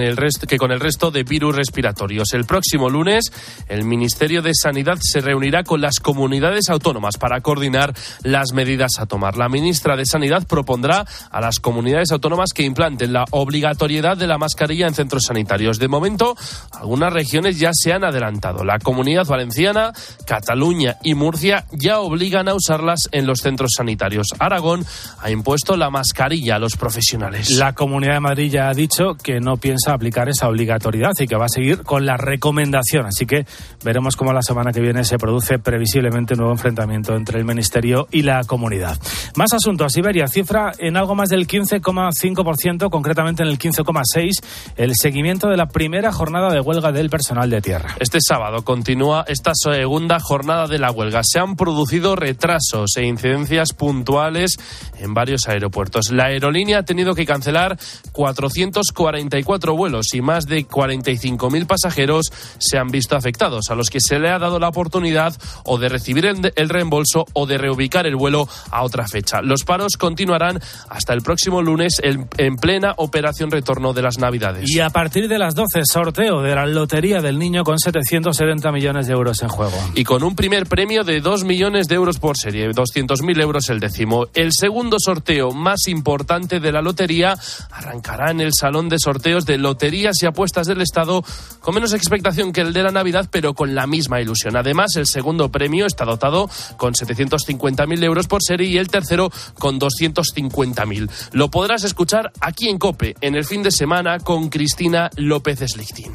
[0.48, 2.32] que con el resto de virus respiratorios.
[2.32, 3.32] El próximo lunes,
[3.68, 9.06] el Ministerio de Sanidad se reunirá con las comunidades autónomas para coordinar las medidas a
[9.06, 9.36] tomar.
[9.36, 14.38] La ministra de Sanidad propondrá a las comunidades autónomas que implanten la obligatoriedad de la
[14.38, 15.78] mascarilla en centros sanitarios.
[15.78, 16.36] De momento,
[16.72, 18.64] algunas regiones ya se han adelantado.
[18.64, 19.92] La comunidad valenciana
[20.24, 24.28] Cataluña y Murcia ya obligan a usarlas en los centros sanitarios.
[24.38, 24.84] Aragón
[25.20, 27.50] ha impuesto la mascarilla a los profesionales.
[27.50, 31.36] La Comunidad de Madrid ya ha dicho que no piensa aplicar esa obligatoriedad y que
[31.36, 33.06] va a seguir con la recomendación.
[33.06, 33.46] Así que
[33.84, 38.08] veremos cómo la semana que viene se produce previsiblemente un nuevo enfrentamiento entre el Ministerio
[38.10, 38.98] y la comunidad.
[39.36, 39.96] Más asuntos.
[39.96, 44.44] Iberia cifra en algo más del 15,5%, concretamente en el 15,6%,
[44.76, 47.96] el seguimiento de la primera jornada de huelga del personal de tierra.
[48.00, 51.22] Este sábado continúa esta segunda jornada de la huelga.
[51.24, 54.58] Se han producido retrasos e incidencias puntuales
[54.98, 56.10] en varios aeropuertos.
[56.10, 57.78] La aerolínea ha tenido que cancelar
[58.12, 64.18] 444 vuelos y más de 45.000 pasajeros se han visto afectados, a los que se
[64.18, 65.34] le ha dado la oportunidad
[65.64, 69.42] o de recibir el reembolso o de reubicar el vuelo a otra fecha.
[69.42, 74.70] Los paros continuarán hasta el próximo lunes en plena operación retorno de las Navidades.
[74.70, 79.06] Y a partir de las 12, sorteo de la Lotería del Niño con 770 millones
[79.06, 79.76] de euros en juego.
[79.94, 83.80] Y con un primer premio de 2 millones de euros por serie, 200.000 euros el
[83.80, 84.26] décimo.
[84.34, 87.36] El segundo sorteo más importante de la lotería
[87.70, 91.24] arrancará en el Salón de Sorteos de Loterías y Apuestas del Estado,
[91.60, 94.56] con menos expectación que el de la Navidad, pero con la misma ilusión.
[94.56, 99.80] Además, el segundo premio está dotado con 750.000 euros por serie y el tercero con
[99.80, 101.10] 250.000.
[101.32, 106.14] Lo podrás escuchar aquí en COPE, en el fin de semana, con Cristina López Slichting.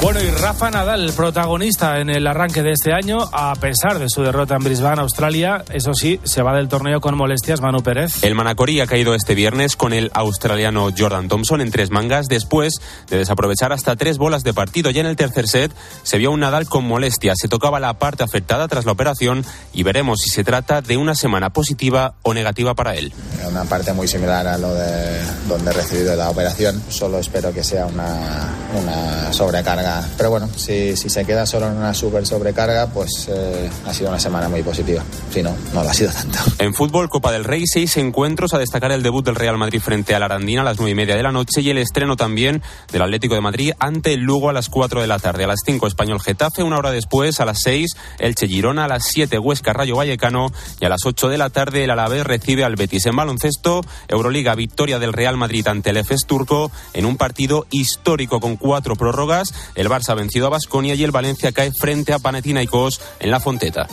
[0.00, 4.22] Bueno, y Rafa Nadal, protagonista en el arranque de este año, a pesar de su
[4.22, 8.22] derrota en Brisbane, Australia, eso sí, se va del torneo con molestias Manu Pérez.
[8.22, 12.74] El Manacorí ha caído este viernes con el australiano Jordan Thompson en tres mangas, después
[13.10, 14.90] de desaprovechar hasta tres bolas de partido.
[14.90, 15.72] Ya en el tercer set
[16.04, 19.82] se vio un Nadal con molestias, se tocaba la parte afectada tras la operación y
[19.82, 23.12] veremos si se trata de una semana positiva o negativa para él.
[23.48, 27.64] Una parte muy similar a lo de donde he recibido la operación, solo espero que
[27.64, 32.86] sea una, una sobrecarga pero bueno, si, si, se queda solo en una super sobrecarga,
[32.88, 35.02] pues eh, ha sido una semana muy positiva.
[35.32, 36.38] Si no, no lo ha sido tanto.
[36.58, 40.14] En fútbol, Copa del Rey, seis encuentros a destacar el debut del Real Madrid frente
[40.14, 42.62] a la Arandina a las nueve y media de la noche y el estreno también
[42.92, 45.44] del Atlético de Madrid ante el Lugo a las cuatro de la tarde.
[45.44, 49.04] A las cinco, Español Getafe, una hora después, a las seis, Elche Girona, a las
[49.04, 52.76] siete, Huesca Rayo Vallecano y a las ocho de la tarde, el Alavés recibe al
[52.76, 53.82] Betis en baloncesto.
[54.08, 58.96] Euroliga, victoria del Real Madrid ante el EFES turco en un partido histórico con cuatro
[58.96, 59.54] prórrogas.
[59.78, 63.38] El Barça ha vencido a Basconia y el Valencia cae frente a Panathinaikos en la
[63.38, 63.86] Fonteta.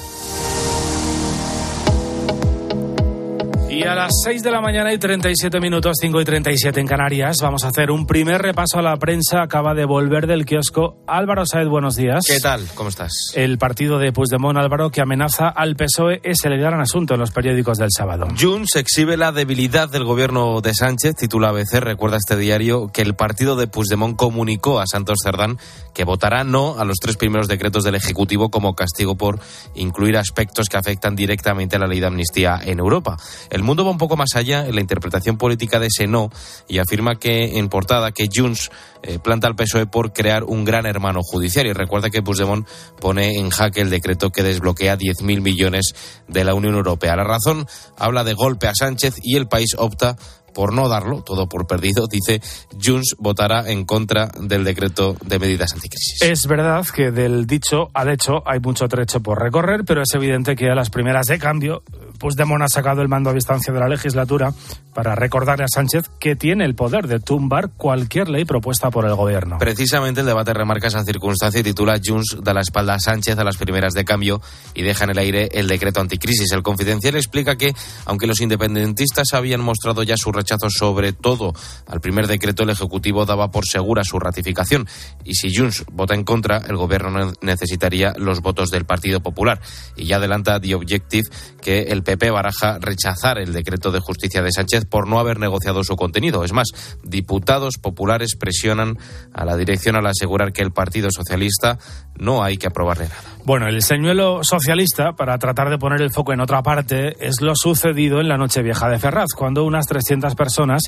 [3.76, 7.36] Y a las 6 de la mañana y 37 minutos, 5 y 37 en Canarias,
[7.41, 9.41] vamos a hacer un primer repaso a la prensa.
[9.41, 12.23] Acaba de volver del kiosco Álvaro Saed, buenos días.
[12.26, 12.65] ¿Qué tal?
[12.73, 13.11] ¿Cómo estás?
[13.36, 17.32] El partido de Puigdemont, Álvaro, que amenaza al PSOE es el gran asunto en los
[17.32, 18.30] periódicos del sábado.
[18.39, 23.15] Junts exhibe la debilidad del gobierno de Sánchez, titula ABC, recuerda este diario que el
[23.15, 25.57] partido de Puigdemont comunicó a Santos Cerdán
[25.93, 29.39] que votará no a los tres primeros decretos del Ejecutivo como castigo por
[29.73, 33.17] incluir aspectos que afectan directamente a la ley de amnistía en Europa.
[33.49, 36.30] El mundo va un poco más allá en la interpretación política de ese no
[36.68, 38.72] y afirma que en portada que Junts
[39.03, 41.68] eh, planta al PSOE por crear un gran hermano judicial.
[41.68, 42.68] Y recuerda que Puigdemont
[42.99, 45.93] pone en jaque el decreto que desbloquea 10.000 millones
[46.28, 47.16] de la Unión Europea.
[47.16, 50.18] La razón habla de golpe a Sánchez y el país opta
[50.56, 52.41] por no darlo, todo por perdido, dice
[52.82, 56.22] Junts votará en contra del decreto de medidas anticrisis.
[56.22, 60.56] Es verdad que del dicho al hecho hay mucho trecho por recorrer, pero es evidente
[60.56, 61.84] que a las primeras de cambio,
[62.18, 64.53] Puigdemont ha sacado el mando a distancia de la legislatura
[64.93, 69.14] para recordarle a Sánchez que tiene el poder de tumbar cualquier ley propuesta por el
[69.14, 69.58] gobierno.
[69.58, 73.43] Precisamente el debate remarca esa circunstancia y titula Junts da la espalda a Sánchez a
[73.43, 74.41] las primeras de cambio
[74.74, 76.53] y deja en el aire el decreto anticrisis.
[76.53, 77.76] El confidencial explica que,
[78.06, 81.54] aunque los independentistas habían mostrado ya su rechazo rechazo sobre todo
[81.88, 84.88] al primer decreto, el Ejecutivo daba por segura su ratificación.
[85.24, 89.60] Y si Junts vota en contra, el Gobierno necesitaría los votos del Partido Popular.
[89.96, 91.30] Y ya adelanta The Objective
[91.62, 95.84] que el PP baraja rechazar el decreto de justicia de Sánchez por no haber negociado
[95.84, 96.43] su contenido.
[96.43, 96.68] Es más,
[97.04, 98.98] diputados populares presionan
[99.34, 101.80] a la dirección al asegurar que el Partido Socialista
[102.18, 103.36] no hay que aprobarle nada.
[103.46, 107.54] Bueno, el señuelo socialista, para tratar de poner el foco en otra parte, es lo
[107.56, 110.84] sucedido en la Nochevieja de Ferraz, cuando unas 300 personas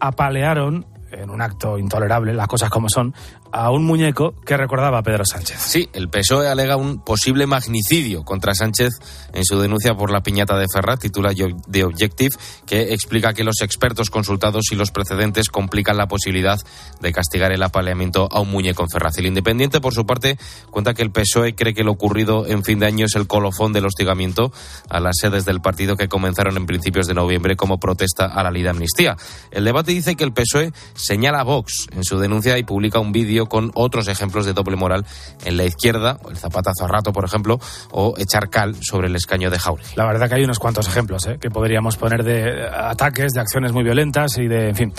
[0.00, 3.14] apalearon en un acto intolerable, las cosas como son,
[3.52, 5.58] a un muñeco que recordaba a Pedro Sánchez.
[5.58, 8.90] Sí, el PSOE alega un posible magnicidio contra Sánchez
[9.32, 11.32] en su denuncia por la piñata de Ferrat, titula
[11.70, 12.36] The Objective,
[12.66, 16.58] que explica que los expertos consultados y los precedentes complican la posibilidad
[17.00, 19.18] de castigar el apaleamiento a un muñeco en Ferraz.
[19.18, 20.38] El Independiente, por su parte,
[20.70, 23.72] cuenta que el PSOE cree que lo ocurrido en fin de año es el colofón
[23.72, 24.52] del hostigamiento
[24.88, 28.50] a las sedes del partido que comenzaron en principios de noviembre como protesta a la
[28.50, 29.16] ley de amnistía.
[29.50, 33.46] El debate dice que el PSOE señala Vox en su denuncia y publica un vídeo
[33.46, 35.06] con otros ejemplos de doble moral
[35.44, 37.58] en la izquierda, el zapatazo a rato, por ejemplo,
[37.90, 39.94] o echar cal sobre el escaño de Jauregui.
[39.96, 41.38] La verdad que hay unos cuantos ejemplos ¿eh?
[41.40, 44.92] que podríamos poner de ataques, de acciones muy violentas y de, en fin.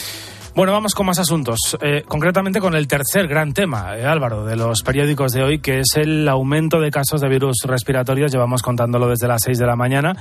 [0.56, 1.78] Bueno, vamos con más asuntos.
[1.80, 5.80] Eh, concretamente con el tercer gran tema, eh, Álvaro, de los periódicos de hoy, que
[5.80, 8.32] es el aumento de casos de virus respiratorios.
[8.32, 10.18] Llevamos contándolo desde las 6 de la mañana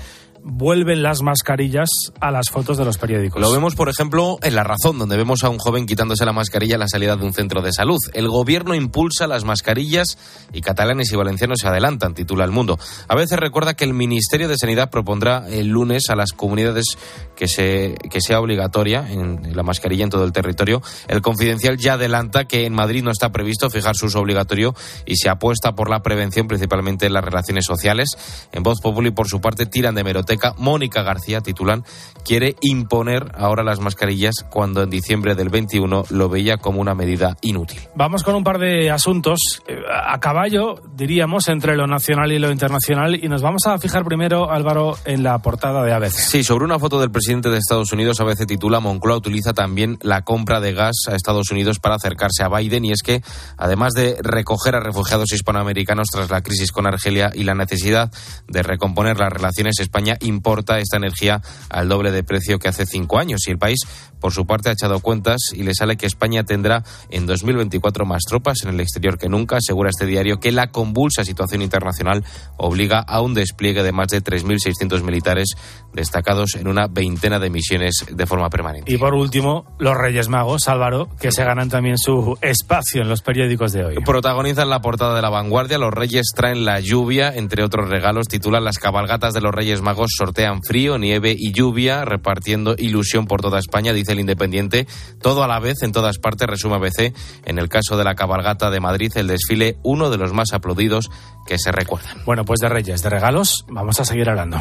[0.51, 1.91] vuelven las mascarillas
[2.21, 3.41] a las fotos de los periódicos.
[3.41, 6.77] Lo vemos, por ejemplo, en La Razón, donde vemos a un joven quitándose la mascarilla
[6.77, 7.99] a la salida de un centro de salud.
[8.15, 10.17] El gobierno impulsa las mascarillas
[10.53, 12.79] y catalanes y valencianos se adelantan, titula El Mundo.
[13.09, 16.97] A veces recuerda que el Ministerio de Sanidad propondrá el lunes a las comunidades
[17.37, 20.83] que, se, que sea obligatoria en la mascarilla en todo el territorio.
[21.09, 24.75] El Confidencial ya adelanta que en Madrid no está previsto fijar su uso obligatorio
[25.05, 28.09] y se apuesta por la prevención, principalmente en las relaciones sociales.
[28.53, 31.85] En Voz Populi, por su parte, tiran de meroteca Mónica García, titulan,
[32.25, 37.37] quiere imponer ahora las mascarillas cuando en diciembre del 21 lo veía como una medida
[37.41, 37.81] inútil.
[37.95, 42.51] Vamos con un par de asuntos eh, a caballo, diríamos, entre lo nacional y lo
[42.51, 46.13] internacional y nos vamos a fijar primero, Álvaro, en la portada de ABC.
[46.13, 50.23] Sí, sobre una foto del presidente de Estados Unidos, ABC titula Moncloa utiliza también la
[50.23, 53.23] compra de gas a Estados Unidos para acercarse a Biden y es que,
[53.57, 58.13] además de recoger a refugiados hispanoamericanos tras la crisis con Argelia y la necesidad
[58.49, 61.41] de recomponer las relaciones, España importa esta energía
[61.71, 63.43] al doble de precio que hace cinco años.
[63.47, 63.79] Y el país,
[64.21, 68.23] por su parte, ha echado cuentas y le sale que España tendrá en 2024 más
[68.23, 69.57] tropas en el exterior que nunca.
[69.57, 72.25] Asegura este diario que la convulsa situación internacional
[72.57, 75.49] obliga a un despliegue de más de 3.600 militares
[75.93, 78.93] destacados en una veintena de misiones de forma permanente.
[78.93, 83.23] Y por último, los Reyes Magos, Álvaro, que se ganan también su espacio en los
[83.23, 83.95] periódicos de hoy.
[84.05, 85.79] Protagonizan la portada de la vanguardia.
[85.79, 88.29] Los Reyes traen la lluvia, entre otros regalos.
[88.29, 93.41] Titulan Las cabalgatas de los Reyes Magos sortean frío, nieve y lluvia, repartiendo ilusión por
[93.41, 94.87] toda España, dice el Independiente.
[95.21, 97.15] Todo a la vez, en todas partes, resume ABC.
[97.45, 101.11] En el caso de la cabalgata de Madrid, el desfile, uno de los más aplaudidos
[101.47, 102.23] que se recuerdan.
[102.25, 104.61] Bueno, pues de Reyes, de regalos, vamos a seguir hablando.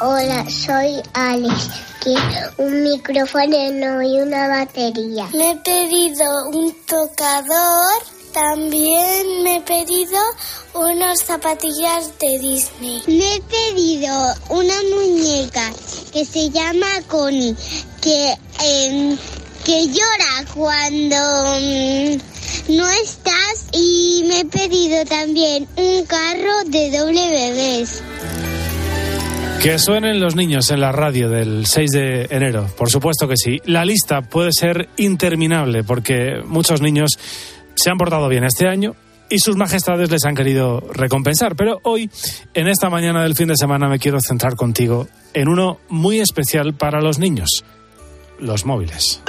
[0.00, 1.91] Hola, soy Alex.
[2.56, 5.28] Un micrófono y una batería.
[5.34, 8.02] Me he pedido un tocador.
[8.32, 10.18] También me he pedido
[10.74, 13.02] unas zapatillas de Disney.
[13.06, 14.12] Me he pedido
[14.48, 15.70] una muñeca
[16.12, 17.54] que se llama Connie,
[18.00, 19.16] que, em,
[19.64, 21.16] que llora cuando
[21.60, 23.66] mm, no estás.
[23.72, 28.02] Y me he pedido también un carro de doble bebés.
[29.62, 33.60] Que suenen los niños en la radio del 6 de enero, por supuesto que sí.
[33.64, 37.12] La lista puede ser interminable porque muchos niños
[37.76, 38.96] se han portado bien este año
[39.30, 41.54] y sus majestades les han querido recompensar.
[41.54, 42.10] Pero hoy,
[42.54, 46.74] en esta mañana del fin de semana, me quiero centrar contigo en uno muy especial
[46.74, 47.64] para los niños,
[48.40, 49.22] los móviles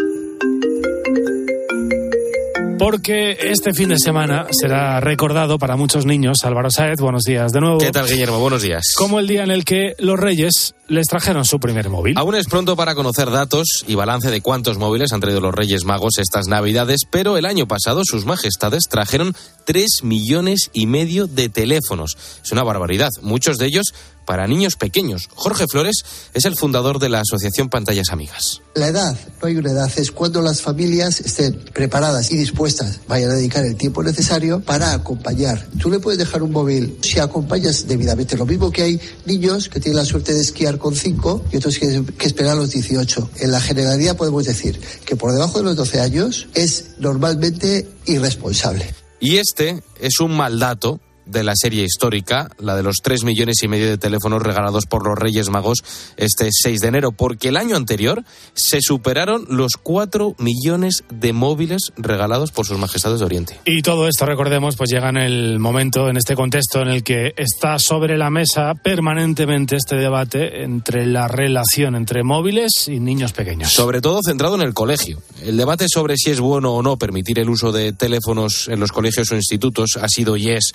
[2.78, 6.38] porque este fin de semana será recordado para muchos niños.
[6.44, 7.78] Álvaro Saez, buenos días de nuevo.
[7.78, 8.40] ¿Qué tal, Guillermo?
[8.40, 8.84] Buenos días.
[8.98, 12.18] Como el día en el que los Reyes les trajeron su primer móvil.
[12.18, 15.86] Aún es pronto para conocer datos y balance de cuántos móviles han traído los Reyes
[15.86, 21.50] Magos estas Navidades, pero el año pasado sus majestades trajeron 3 millones y medio de
[21.50, 22.18] teléfonos.
[22.44, 23.10] Es una barbaridad.
[23.22, 23.94] Muchos de ellos
[24.26, 25.30] para niños pequeños.
[25.36, 26.04] Jorge Flores
[26.34, 28.62] es el fundador de la Asociación Pantallas Amigas.
[28.76, 33.32] La edad, no hay una edad, es cuando las familias estén preparadas y dispuestas, vayan
[33.32, 35.68] a dedicar el tiempo necesario para acompañar.
[35.80, 38.38] Tú le puedes dejar un móvil si acompañas debidamente.
[38.38, 41.78] Lo mismo que hay niños que tienen la suerte de esquiar con 5 y otros
[41.78, 43.30] que, que esperan a los 18.
[43.40, 48.94] En la generalidad podemos decir que por debajo de los 12 años es normalmente irresponsable.
[49.20, 53.62] Y este es un mal dato de la serie histórica, la de los tres millones
[53.64, 55.84] y medio de teléfonos regalados por los Reyes Magos
[56.18, 61.94] este 6 de enero, porque el año anterior se superaron los cuatro millones de móviles
[61.98, 63.60] regalados por sus majestades de Oriente.
[63.66, 67.34] Y todo esto, recordemos, pues llega en el momento, en este contexto en el que
[67.38, 73.72] está sobre la mesa permanentemente este debate entre la relación entre móviles y niños pequeños.
[73.72, 75.22] Sobre todo centrado en el colegio.
[75.42, 78.92] El debate sobre si es bueno o no permitir el uso de teléfonos en los
[78.92, 80.74] colegios o institutos ha sido y es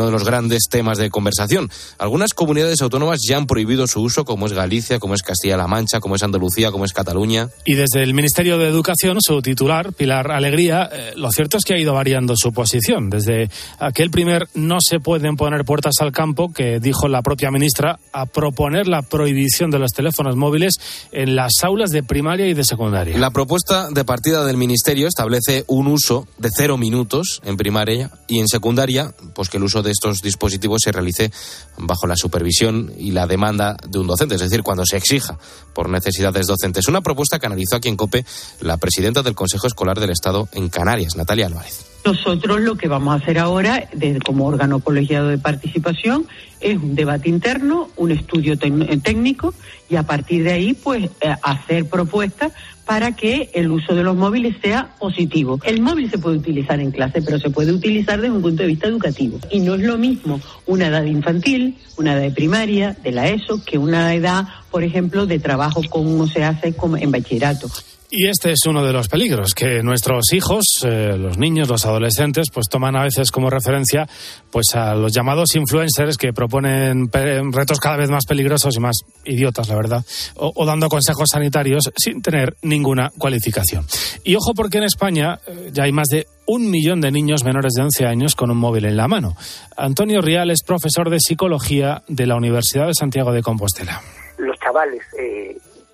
[0.00, 1.70] uno de los grandes temas de conversación.
[1.98, 6.00] Algunas comunidades autónomas ya han prohibido su uso, como es Galicia, como es Castilla-La Mancha,
[6.00, 7.48] como es Andalucía, como es Cataluña.
[7.66, 11.74] Y desde el Ministerio de Educación, su titular, Pilar Alegría, eh, lo cierto es que
[11.74, 13.10] ha ido variando su posición.
[13.10, 17.98] Desde aquel primer no se pueden poner puertas al campo, que dijo la propia ministra,
[18.12, 20.74] a proponer la prohibición de los teléfonos móviles
[21.12, 23.18] en las aulas de primaria y de secundaria.
[23.18, 28.38] La propuesta de partida del Ministerio establece un uso de cero minutos en primaria y
[28.38, 31.30] en secundaria, pues que el uso de estos dispositivos se realice
[31.78, 35.38] bajo la supervisión y la demanda de un docente, es decir, cuando se exija
[35.74, 36.88] por necesidades docentes.
[36.88, 38.24] Una propuesta que analizó aquí en COPE
[38.60, 41.86] la presidenta del Consejo Escolar del Estado en Canarias, Natalia Álvarez.
[42.04, 43.88] Nosotros lo que vamos a hacer ahora,
[44.24, 46.26] como órgano colegiado de participación,
[46.60, 49.54] es un debate interno, un estudio técnico
[49.88, 52.52] y a partir de ahí, pues, eh, hacer propuestas
[52.90, 55.60] para que el uso de los móviles sea positivo.
[55.62, 58.68] El móvil se puede utilizar en clase, pero se puede utilizar desde un punto de
[58.68, 59.38] vista educativo.
[59.48, 63.64] Y no es lo mismo una edad infantil, una edad de primaria, de la ESO,
[63.64, 67.70] que una edad, por ejemplo, de trabajo como se hace en bachillerato.
[68.12, 72.48] Y este es uno de los peligros que nuestros hijos, eh, los niños, los adolescentes,
[72.52, 74.08] pues toman a veces como referencia
[74.50, 77.08] pues a los llamados influencers que proponen
[77.52, 80.04] retos cada vez más peligrosos y más idiotas, la verdad,
[80.34, 83.86] o, dando consejos sanitarios sin tener ninguna cualificación.
[84.24, 87.74] Y ojo porque en España eh, ya hay más de un millón de niños menores
[87.74, 89.36] de 11 años con un móvil en la mano.
[89.76, 94.00] Antonio Rial es profesor de psicología de la Universidad de Santiago de Compostela.
[94.36, 95.49] Los chavales eh,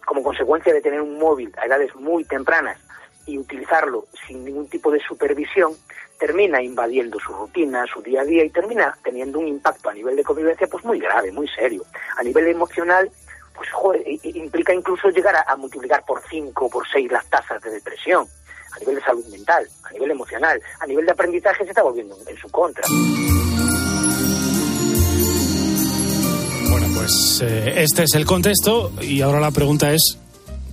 [0.06, 2.78] como consecuencia de tener un móvil a edades muy tempranas
[3.26, 5.74] y utilizarlo sin ningún tipo de supervisión,
[6.18, 10.16] termina invadiendo su rutina, su día a día y termina teniendo un impacto a nivel
[10.16, 11.82] de convivencia pues muy grave, muy serio.
[12.16, 13.10] A nivel emocional,
[13.54, 13.68] pues
[14.22, 18.26] implica incluso llegar a, multiplicar por cinco o por seis las tasas de depresión.
[18.74, 22.16] A nivel de salud mental, a nivel emocional, a nivel de aprendizaje se está volviendo
[22.26, 22.84] en su contra.
[27.06, 30.18] Pues eh, este es el contexto y ahora la pregunta es,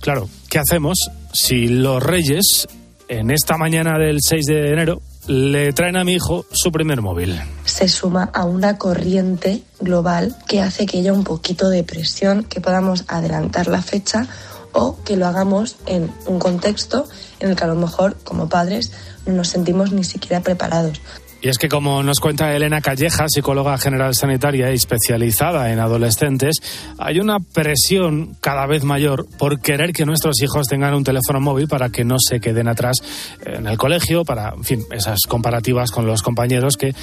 [0.00, 0.98] claro, ¿qué hacemos
[1.32, 2.66] si los reyes
[3.06, 7.40] en esta mañana del 6 de enero le traen a mi hijo su primer móvil?
[7.64, 12.60] Se suma a una corriente global que hace que haya un poquito de presión, que
[12.60, 14.26] podamos adelantar la fecha
[14.72, 17.06] o que lo hagamos en un contexto
[17.38, 18.90] en el que a lo mejor como padres
[19.24, 21.00] no nos sentimos ni siquiera preparados.
[21.44, 26.56] Y es que, como nos cuenta Elena Calleja, psicóloga general sanitaria y especializada en adolescentes,
[26.96, 31.68] hay una presión cada vez mayor por querer que nuestros hijos tengan un teléfono móvil
[31.68, 32.96] para que no se queden atrás
[33.44, 36.94] en el colegio, para, en fin, esas comparativas con los compañeros, que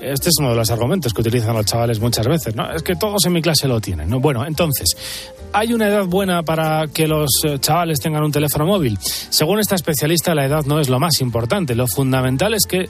[0.00, 2.70] este es uno de los argumentos que utilizan los chavales muchas veces, ¿no?
[2.70, 4.20] Es que todos en mi clase lo tienen, ¿no?
[4.20, 4.96] Bueno, entonces,
[5.52, 8.96] ¿hay una edad buena para que los eh, chavales tengan un teléfono móvil?
[9.02, 11.74] Según esta especialista, la edad no es lo más importante.
[11.74, 12.88] Lo fundamental es que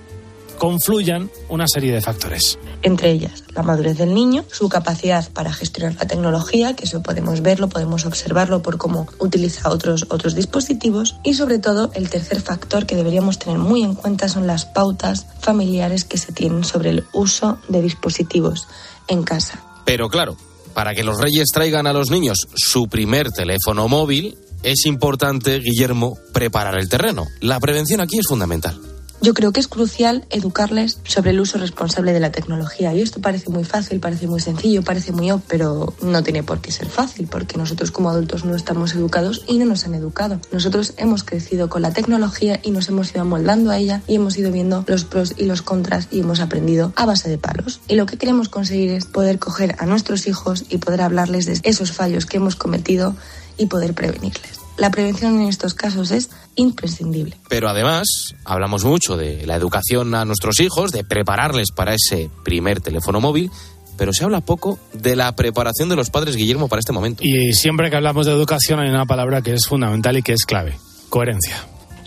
[0.59, 2.59] confluyan una serie de factores.
[2.83, 7.41] Entre ellas, la madurez del niño, su capacidad para gestionar la tecnología, que eso podemos
[7.41, 12.87] verlo, podemos observarlo por cómo utiliza otros, otros dispositivos, y sobre todo el tercer factor
[12.87, 17.05] que deberíamos tener muy en cuenta son las pautas familiares que se tienen sobre el
[17.13, 18.69] uso de dispositivos
[19.07, 19.63] en casa.
[19.85, 20.37] Pero claro,
[20.75, 26.19] para que los reyes traigan a los niños su primer teléfono móvil, es importante, Guillermo,
[26.33, 27.27] preparar el terreno.
[27.41, 28.79] La prevención aquí es fundamental.
[29.21, 32.95] Yo creo que es crucial educarles sobre el uso responsable de la tecnología.
[32.95, 36.61] Y esto parece muy fácil, parece muy sencillo, parece muy obvio, pero no tiene por
[36.61, 40.41] qué ser fácil, porque nosotros como adultos no estamos educados y no nos han educado.
[40.53, 44.39] Nosotros hemos crecido con la tecnología y nos hemos ido amoldando a ella y hemos
[44.39, 47.81] ido viendo los pros y los contras y hemos aprendido a base de palos.
[47.89, 51.61] Y lo que queremos conseguir es poder coger a nuestros hijos y poder hablarles de
[51.65, 53.17] esos fallos que hemos cometido
[53.57, 57.37] y poder prevenirles la prevención en estos casos es imprescindible.
[57.49, 62.81] Pero además, hablamos mucho de la educación a nuestros hijos, de prepararles para ese primer
[62.81, 63.51] teléfono móvil,
[63.97, 67.23] pero se habla poco de la preparación de los padres, Guillermo, para este momento.
[67.25, 70.45] Y siempre que hablamos de educación hay una palabra que es fundamental y que es
[70.45, 70.79] clave,
[71.09, 71.57] coherencia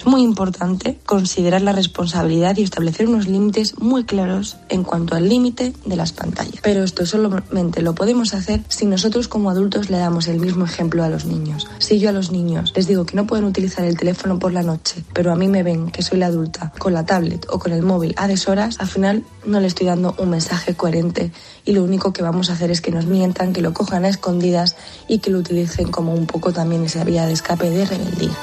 [0.02, 5.30] Es muy importante considerar la responsabilidad y establecer unos límites muy claros en cuanto al
[5.30, 6.60] límite de las pantallas.
[6.64, 11.04] Pero esto solamente lo podemos hacer si nosotros como adultos le damos el mismo ejemplo
[11.04, 11.68] a los niños.
[11.78, 14.64] Si yo a los niños les digo que no pueden utilizar el teléfono por la
[14.64, 17.72] noche, pero a mí me ven que soy la adulta con la tablet o con
[17.72, 21.32] el móvil a deshoras, al final no le estoy dando un mensaje coherente
[21.64, 24.10] y lo único que vamos a hacer es que nos mientan, que lo cojan a
[24.10, 24.76] escondidas
[25.08, 28.36] y que lo utilicen como un poco también esa vía de escape de rebeldía.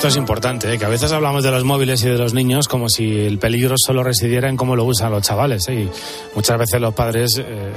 [0.00, 0.78] Esto es importante, ¿eh?
[0.78, 3.74] que a veces hablamos de los móviles y de los niños como si el peligro
[3.76, 5.68] solo residiera en cómo lo usan los chavales.
[5.68, 5.74] ¿eh?
[5.82, 5.90] Y
[6.34, 7.70] muchas veces los padres eh,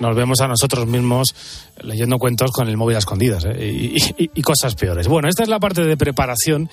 [0.00, 1.34] nos vemos a nosotros mismos
[1.82, 3.62] leyendo cuentos con el móvil a escondidas ¿eh?
[3.94, 5.06] y, y- y cosas peores.
[5.06, 6.70] Bueno, esta es la parte de preparación.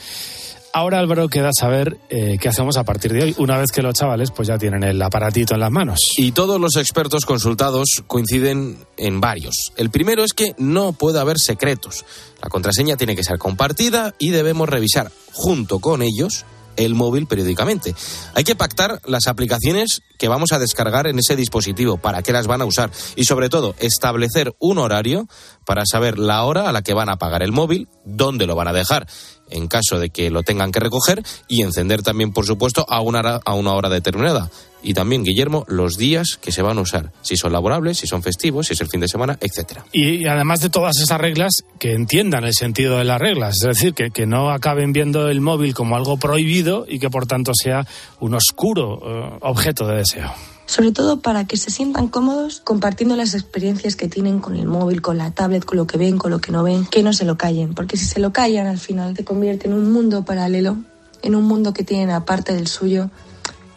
[0.76, 3.93] Ahora, Álvaro, queda saber eh, qué hacemos a partir de hoy, una vez que los
[3.93, 5.99] chavales pues ya tienen el aparatito en las manos.
[6.17, 9.71] Y todos los expertos consultados coinciden en varios.
[9.78, 12.05] El primero es que no puede haber secretos.
[12.41, 16.43] La contraseña tiene que ser compartida y debemos revisar junto con ellos
[16.76, 17.93] el móvil periódicamente.
[18.34, 22.47] Hay que pactar las aplicaciones que vamos a descargar en ese dispositivo, para qué las
[22.47, 25.28] van a usar y sobre todo establecer un horario
[25.65, 28.69] para saber la hora a la que van a apagar el móvil, dónde lo van
[28.69, 29.07] a dejar
[29.54, 33.20] en caso de que lo tengan que recoger y encender también, por supuesto, a una
[33.20, 34.49] hora, a una hora determinada.
[34.86, 38.22] Y también, Guillermo, los días que se van a usar, si son laborables, si son
[38.22, 39.86] festivos, si es el fin de semana, etcétera.
[39.93, 43.93] Y, además de todas esas reglas, que entiendan el sentido de las reglas, es decir,
[43.93, 47.88] que, que no acaben viendo el móvil como algo prohibido y que por tanto sea
[48.20, 50.34] un oscuro eh, objeto de deseo.
[50.66, 55.01] Sobre todo para que se sientan cómodos compartiendo las experiencias que tienen con el móvil,
[55.01, 57.26] con la tablet, con lo que ven, con lo que no ven, que no se
[57.26, 60.78] lo callen, porque si se lo callan al final se convierte en un mundo paralelo,
[61.22, 63.09] en un mundo que tienen aparte del suyo.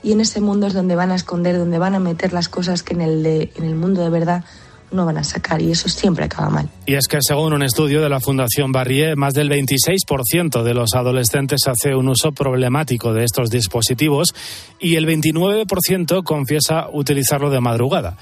[0.03, 2.84] Y en ese mundo es donde van a esconder, donde van a meter las cosas
[2.84, 4.45] que en el, de, en el mundo de verdad
[4.91, 6.68] no van a sacar y eso siempre acaba mal.
[6.87, 10.95] Y es que según un estudio de la Fundación Barrié, más del 26% de los
[10.95, 14.34] adolescentes hace un uso problemático de estos dispositivos
[14.78, 18.16] y el 29% confiesa utilizarlo de madrugada.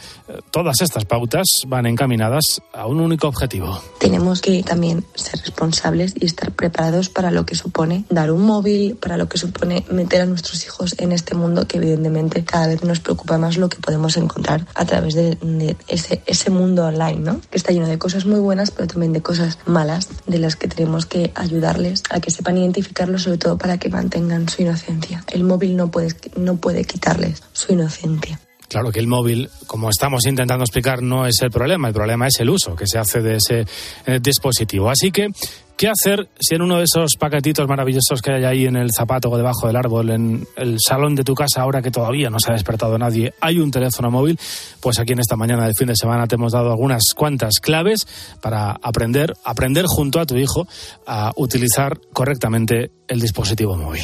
[0.51, 3.81] Todas estas pautas van encaminadas a un único objetivo.
[3.99, 8.97] Tenemos que también ser responsables y estar preparados para lo que supone dar un móvil,
[8.97, 12.83] para lo que supone meter a nuestros hijos en este mundo que evidentemente cada vez
[12.83, 17.21] nos preocupa más lo que podemos encontrar a través de, de ese, ese mundo online,
[17.21, 17.41] ¿no?
[17.51, 20.69] Que está lleno de cosas muy buenas, pero también de cosas malas, de las que
[20.69, 25.25] tenemos que ayudarles a que sepan identificarlo, sobre todo para que mantengan su inocencia.
[25.33, 28.41] El móvil no puede, no puede quitarles su inocencia.
[28.69, 32.41] Claro que el móvil, como estamos intentando explicar, no es el problema, el problema es
[32.41, 33.67] el uso que se hace de ese
[34.07, 34.91] eh, dispositivo.
[34.91, 35.29] Así que,
[35.77, 39.31] ¿qué hacer si en uno de esos paquetitos maravillosos que hay ahí en el zapato
[39.31, 42.51] o debajo del árbol, en el salón de tu casa, ahora que todavía no se
[42.51, 44.39] ha despertado nadie, hay un teléfono móvil?
[44.81, 48.07] Pues aquí en esta mañana del fin de semana te hemos dado algunas cuantas claves
[48.41, 50.67] para aprender, aprender junto a tu hijo
[51.07, 54.03] a utilizar correctamente el dispositivo móvil.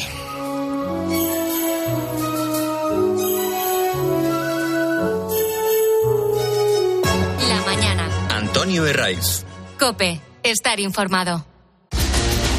[8.71, 9.43] Antonio Herraiz.
[9.77, 10.21] Cope.
[10.43, 11.45] Estar informado.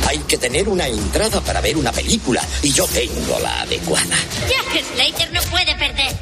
[0.06, 4.14] Hay que tener una entrada para ver una película y yo tengo la adecuada.
[4.46, 6.14] Jack Slater no puede perder.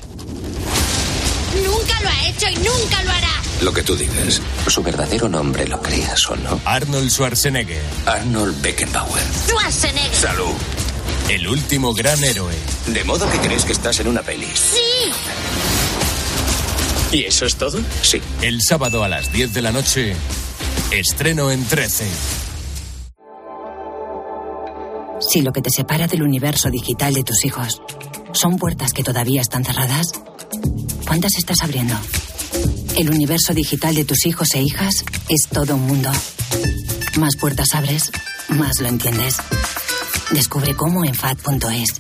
[1.64, 3.42] Nunca lo ha hecho y nunca lo hará.
[3.62, 4.40] Lo que tú digas.
[4.68, 6.60] Su verdadero nombre, lo creas o no.
[6.64, 7.82] Arnold Schwarzenegger.
[8.06, 9.24] Arnold Beckenbauer.
[9.48, 10.14] Schwarzenegger.
[10.14, 10.54] Salud.
[11.28, 12.54] El último gran héroe.
[12.86, 14.46] De modo que crees que estás en una peli.
[14.54, 15.10] Sí.
[17.12, 17.80] ¿Y eso es todo?
[18.02, 18.20] Sí.
[18.40, 20.14] El sábado a las 10 de la noche,
[20.92, 22.06] estreno en 13.
[25.20, 27.82] Si lo que te separa del universo digital de tus hijos
[28.32, 30.12] son puertas que todavía están cerradas,
[31.06, 31.94] ¿cuántas estás abriendo?
[32.96, 36.10] El universo digital de tus hijos e hijas es todo un mundo.
[37.18, 38.10] Más puertas abres,
[38.48, 39.36] más lo entiendes.
[40.30, 41.94] Descubre cómo en FAD.es.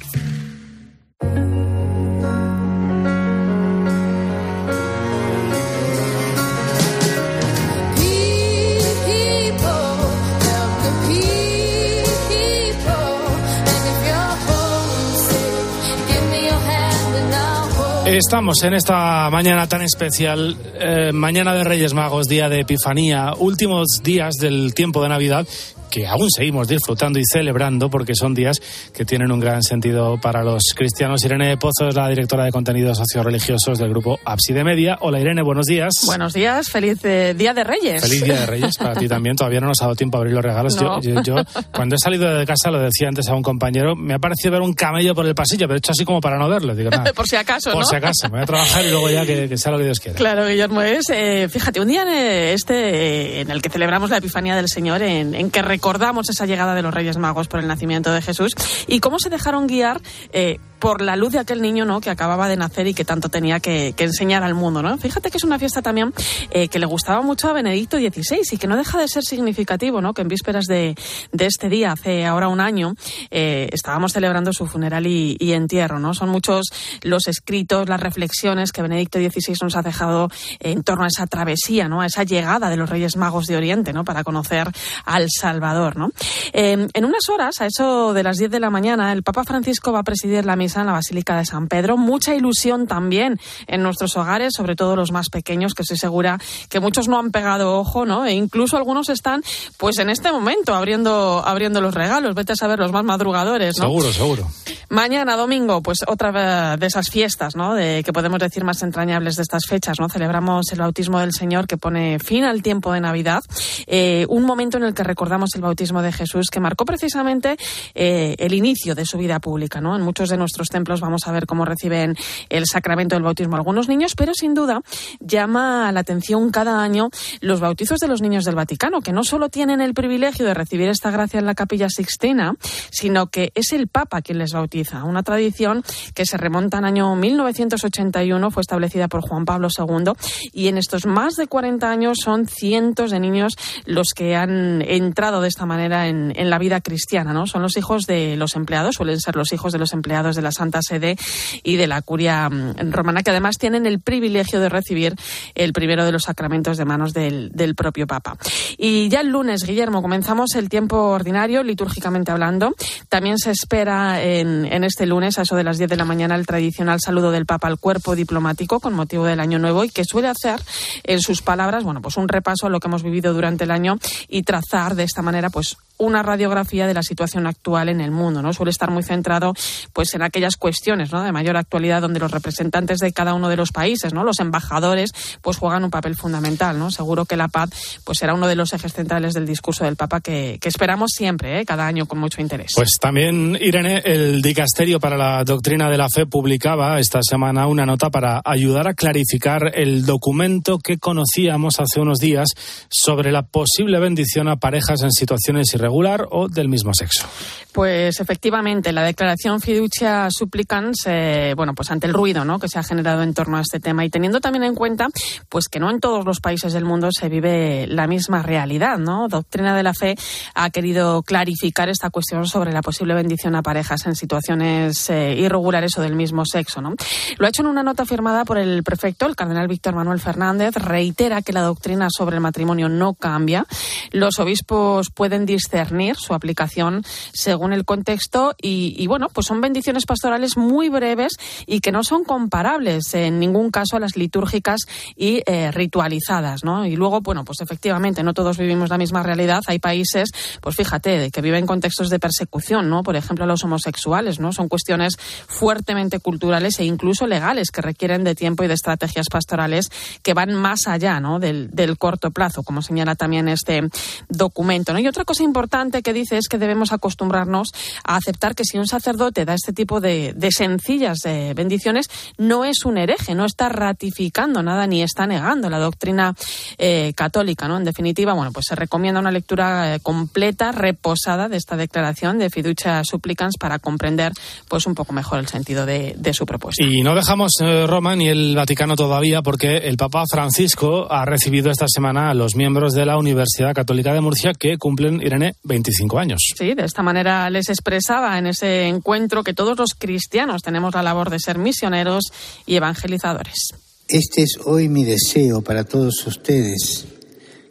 [18.20, 24.02] Estamos en esta mañana tan especial, eh, mañana de Reyes Magos, día de Epifanía, últimos
[24.02, 25.46] días del tiempo de Navidad
[25.90, 28.58] que aún seguimos disfrutando y celebrando porque son días
[28.94, 31.24] que tienen un gran sentido para los cristianos.
[31.24, 34.96] Irene Pozo es la directora de contenidos socioreligiosos del grupo Ábside Media.
[35.00, 35.92] Hola Irene, buenos días.
[36.06, 38.02] Buenos días, feliz eh, Día de Reyes.
[38.02, 39.36] Feliz Día de Reyes para ti también.
[39.36, 40.76] Todavía no nos ha dado tiempo a abrir los regalos.
[40.80, 41.00] No.
[41.02, 41.34] Yo, yo- yo,
[41.72, 44.60] cuando he salido de casa, lo decía antes a un compañero, me ha parecido ver
[44.62, 46.74] un camello por el pasillo, pero he hecho así como para no verlo.
[46.74, 47.86] Digo, nada, Por si acaso, por ¿no?
[47.86, 49.98] si acaso, me voy a trabajar y luego ya que, que sea lo que Dios
[50.00, 50.16] quiera.
[50.16, 54.18] Claro, Guillermo, es, eh, fíjate, un día eh, este eh, en el que celebramos la
[54.18, 57.66] Epifanía del Señor, en, en que recordamos esa llegada de los Reyes Magos por el
[57.66, 58.52] nacimiento de Jesús
[58.86, 62.00] y cómo se dejaron guiar eh, por la luz de aquel niño ¿no?
[62.00, 64.82] que acababa de nacer y que tanto tenía que, enseñar al mundo.
[64.82, 64.96] ¿no?
[64.98, 66.12] Fíjate que es una fiesta también
[66.50, 70.00] eh, que le gustaba mucho a Benedicto XVI y que no deja de ser significativo,
[70.00, 70.14] ¿no?
[70.14, 70.96] que en vísperas de,
[71.38, 72.94] este día, hace ahora un año,
[73.30, 75.98] eh, estábamos celebrando su funeral y, entierro.
[75.98, 76.14] ¿no?
[76.14, 76.66] Son muchos
[77.02, 80.28] los escritos, las reflexiones que Benedicto XVI nos ha dejado
[80.60, 82.00] en torno a esa travesía, ¿no?
[82.00, 84.04] a esa llegada de los Reyes Magos de Oriente ¿no?
[84.04, 84.68] para conocer
[85.04, 85.69] al Salvador.
[85.96, 86.10] ¿No?
[86.52, 89.92] Eh, en unas horas, a eso de las 10 de la mañana, el Papa Francisco
[89.92, 91.96] va a presidir la misa en la Basílica de San Pedro.
[91.96, 96.80] Mucha ilusión también en nuestros hogares, sobre todo los más pequeños, que estoy segura que
[96.80, 98.26] muchos no han pegado ojo, ¿no?
[98.26, 99.42] E incluso algunos están,
[99.76, 102.34] pues en este momento, abriendo, abriendo los regalos.
[102.34, 103.84] Vete a saber los más madrugadores, ¿no?
[103.84, 104.46] Seguro, seguro.
[104.88, 107.74] Mañana, domingo, pues otra de esas fiestas, ¿no?
[107.74, 110.08] De, que podemos decir más entrañables de estas fechas, ¿no?
[110.08, 113.40] Celebramos el bautismo del Señor que pone fin al tiempo de Navidad.
[113.86, 117.56] Eh, un momento en el que recordamos el bautismo de Jesús que marcó precisamente
[117.94, 119.78] eh, el inicio de su vida pública.
[119.78, 122.16] En muchos de nuestros templos vamos a ver cómo reciben
[122.48, 124.82] el sacramento del bautismo algunos niños, pero sin duda
[125.20, 129.48] llama la atención cada año los bautizos de los niños del Vaticano, que no solo
[129.48, 132.54] tienen el privilegio de recibir esta gracia en la capilla sixtina,
[132.90, 135.04] sino que es el Papa quien les bautiza.
[135.04, 135.82] Una tradición
[136.14, 140.12] que se remonta al año 1981, fue establecida por Juan Pablo II,
[140.52, 143.54] y en estos más de 40 años son cientos de niños
[143.86, 147.46] los que han entrado de esta manera en, la vida cristiana, ¿no?
[147.46, 150.52] Son los hijos de los empleados, suelen ser los hijos de los empleados de la
[150.52, 151.16] Santa Sede
[151.62, 155.14] y de la Curia mm, Romana, que además tienen el privilegio de recibir
[155.54, 158.36] el primero de los sacramentos de manos del, propio Papa.
[158.78, 162.74] Y ya el lunes, Guillermo, comenzamos el tiempo ordinario, litúrgicamente hablando.
[163.08, 166.34] También se espera en, en este lunes, a eso de las 10 de la mañana,
[166.34, 170.04] el tradicional saludo del Papa al cuerpo diplomático con motivo del Año Nuevo y que
[170.04, 170.60] suele hacer
[171.04, 173.98] en sus palabras, bueno, pues un repaso a lo que hemos vivido durante el año
[174.28, 178.40] y trazar de esta manera, pues una radiografía de la situación actual en el mundo,
[178.40, 178.52] ¿no?
[178.54, 179.52] Suele estar muy centrado
[179.92, 181.22] pues en aquellas cuestiones, ¿no?
[181.22, 184.24] de mayor actualidad donde los representantes de cada uno de los países, ¿no?
[184.24, 186.90] Los embajadores pues juegan un papel fundamental, ¿no?
[186.90, 190.20] Seguro que la paz pues será uno de los ejes centrales del discurso del Papa
[190.20, 191.66] que, esperamos siempre, ¿eh?
[191.66, 192.72] cada año con mucho interés.
[192.74, 197.84] Pues también Irene el dicasterio para la doctrina de la fe publicaba esta semana una
[197.84, 202.48] nota para ayudar a clarificar el documento que conocíamos hace unos días
[202.88, 207.26] sobre la posible bendición a parejas en situaciones irregulares regular o del mismo sexo.
[207.72, 212.58] Pues efectivamente, la declaración fiducia supplicans, eh, bueno, pues ante el ruido ¿no?
[212.58, 215.08] que se ha generado en torno a este tema y teniendo también en cuenta
[215.48, 219.28] pues que no en todos los países del mundo se vive la misma realidad, ¿no?
[219.28, 220.16] Doctrina de la Fe
[220.54, 225.96] ha querido clarificar esta cuestión sobre la posible bendición a parejas en situaciones eh, irregulares
[225.96, 226.94] o del mismo sexo, ¿no?
[227.38, 230.74] Lo ha hecho en una nota firmada por el prefecto, el cardenal Víctor Manuel Fernández,
[230.74, 233.64] reitera que la doctrina sobre el matrimonio no cambia.
[234.10, 237.02] Los obispos pueden discernir su aplicación
[237.32, 241.32] según el contexto y, bueno, pues son bendiciones pastorales muy breves
[241.66, 244.80] y que no son comparables en ningún caso a las litúrgicas
[245.16, 246.86] y eh, ritualizadas, ¿no?
[246.86, 249.62] Y luego, bueno, pues efectivamente no todos vivimos la misma realidad.
[249.66, 253.02] Hay países, pues fíjate, que viven contextos de persecución, ¿no?
[253.02, 254.52] Por ejemplo, los homosexuales, ¿no?
[254.52, 255.14] Son cuestiones
[255.46, 259.88] fuertemente culturales e incluso legales que requieren de tiempo y de estrategias pastorales
[260.22, 261.38] que van más allá, ¿no?
[261.38, 263.82] Del, del corto plazo, como señala también este
[264.28, 264.98] documento, ¿no?
[264.98, 265.59] Y otra cosa importante
[266.02, 267.68] que dice es que debemos acostumbrarnos
[268.04, 272.08] a aceptar que si un sacerdote da este tipo de, sencillas eh, bendiciones,
[272.38, 276.34] no es un hereje, no está ratificando nada ni está negando la doctrina
[276.78, 277.76] eh, católica, ¿no?
[277.76, 282.50] En definitiva, bueno, pues se recomienda una lectura eh, completa, reposada de esta declaración de
[282.50, 284.32] fiducia supplicans para comprender,
[284.68, 286.82] pues, un poco mejor el sentido de, de su propuesta.
[286.84, 287.52] Y no dejamos
[287.86, 292.56] Roma ni el Vaticano todavía, porque el Papa Francisco ha recibido esta semana a los
[292.56, 296.40] miembros de la Universidad Católica de Murcia que cumplen, Irene, 25 años.
[296.56, 301.02] Sí, de esta manera les expresaba en ese encuentro que todos los cristianos tenemos la
[301.02, 302.24] labor de ser misioneros
[302.66, 303.74] y evangelizadores.
[304.08, 307.06] Este es hoy mi deseo para todos ustedes,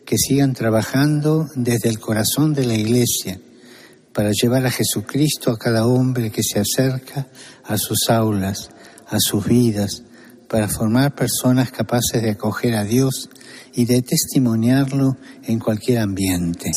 [0.05, 3.39] que sigan trabajando desde el corazón de la Iglesia
[4.13, 7.27] para llevar a Jesucristo a cada hombre que se acerca
[7.65, 8.69] a sus aulas,
[9.07, 10.03] a sus vidas,
[10.47, 13.30] para formar personas capaces de acoger a Dios
[13.73, 16.71] y de testimoniarlo en cualquier ambiente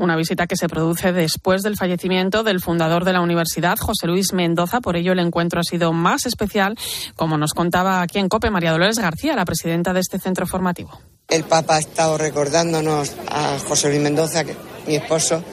[0.00, 4.32] una visita que se produce después del fallecimiento del fundador de la universidad, José Luis
[4.32, 4.80] Mendoza.
[4.80, 6.76] Por ello, el encuentro ha sido más especial,
[7.16, 10.98] como nos contaba aquí en COPE María Dolores García, la presidenta de este centro formativo.
[11.28, 14.42] El Papa ha estado recordándonos a José Luis Mendoza,
[14.86, 15.44] mi esposo,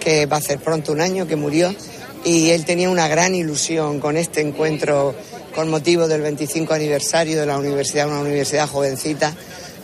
[0.00, 1.74] que va a ser pronto un año que murió,
[2.24, 5.14] y él tenía una gran ilusión con este encuentro
[5.54, 9.32] con motivo del 25 aniversario de la universidad, una universidad jovencita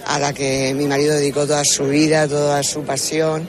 [0.07, 3.49] a la que mi marido dedicó toda su vida, toda su pasión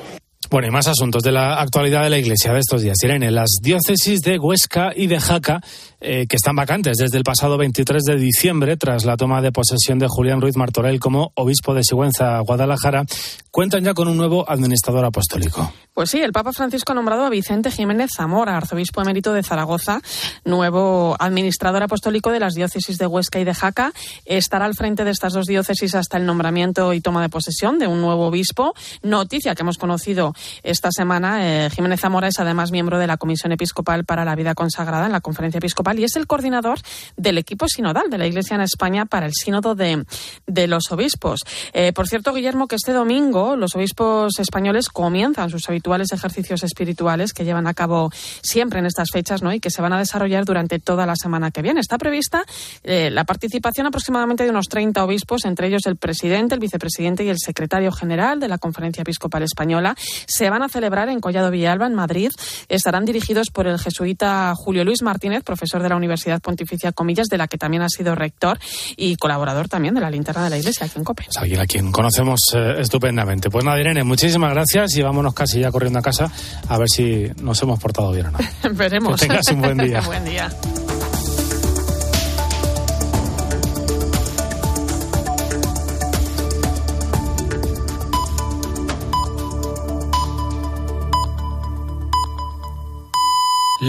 [0.51, 2.97] Bueno, y más asuntos de la actualidad de la Iglesia de estos días.
[3.03, 5.61] Irene, las diócesis de Huesca y de Jaca,
[6.01, 9.99] eh, que están vacantes desde el pasado 23 de diciembre, tras la toma de posesión
[9.99, 13.05] de Julián Ruiz Martorell como obispo de Sigüenza, Guadalajara,
[13.51, 15.71] cuentan ya con un nuevo administrador apostólico.
[15.93, 20.01] Pues sí, el Papa Francisco ha nombrado a Vicente Jiménez Zamora, arzobispo emérito de Zaragoza,
[20.45, 23.91] nuevo administrador apostólico de las diócesis de Huesca y de Jaca.
[24.25, 27.87] Estará al frente de estas dos diócesis hasta el nombramiento y toma de posesión de
[27.87, 28.73] un nuevo obispo.
[29.03, 30.33] Noticia que hemos conocido
[30.63, 31.65] esta semana.
[31.65, 35.11] Eh, Jiménez Zamora es además miembro de la Comisión Episcopal para la Vida Consagrada en
[35.11, 36.79] la Conferencia Episcopal y es el coordinador
[37.17, 40.05] del equipo sinodal de la Iglesia en España para el Sínodo de,
[40.47, 41.41] de los Obispos.
[41.73, 47.33] Eh, por cierto, Guillermo, que este domingo los obispos españoles comienzan sus habituales ejercicios espirituales
[47.33, 48.11] que llevan a cabo
[48.41, 49.53] siempre en estas fechas ¿no?
[49.53, 51.79] y que se van a desarrollar durante toda la semana que viene.
[51.79, 52.45] Está prevista
[52.83, 57.29] eh, la participación aproximadamente de unos 30 obispos, entre ellos el presidente, el vicepresidente y
[57.29, 59.95] el secretario general de la Conferencia Episcopal Española
[60.29, 62.31] se van a celebrar en Collado Villalba, en Madrid.
[62.69, 67.37] Estarán dirigidos por el jesuita Julio Luis Martínez, profesor de la Universidad Pontificia Comillas, de
[67.37, 68.59] la que también ha sido rector
[68.95, 71.23] y colaborador también de la linterna de la Iglesia aquí en COPE.
[71.25, 73.49] Pues alguien a quien conocemos eh, estupendamente.
[73.49, 76.31] Pues nada, Irene, muchísimas gracias y vámonos casi ya corriendo a casa
[76.67, 78.39] a ver si nos hemos portado bien o no.
[78.73, 79.19] Veremos.
[79.19, 80.01] Que tengas un buen día.
[80.05, 80.49] buen día.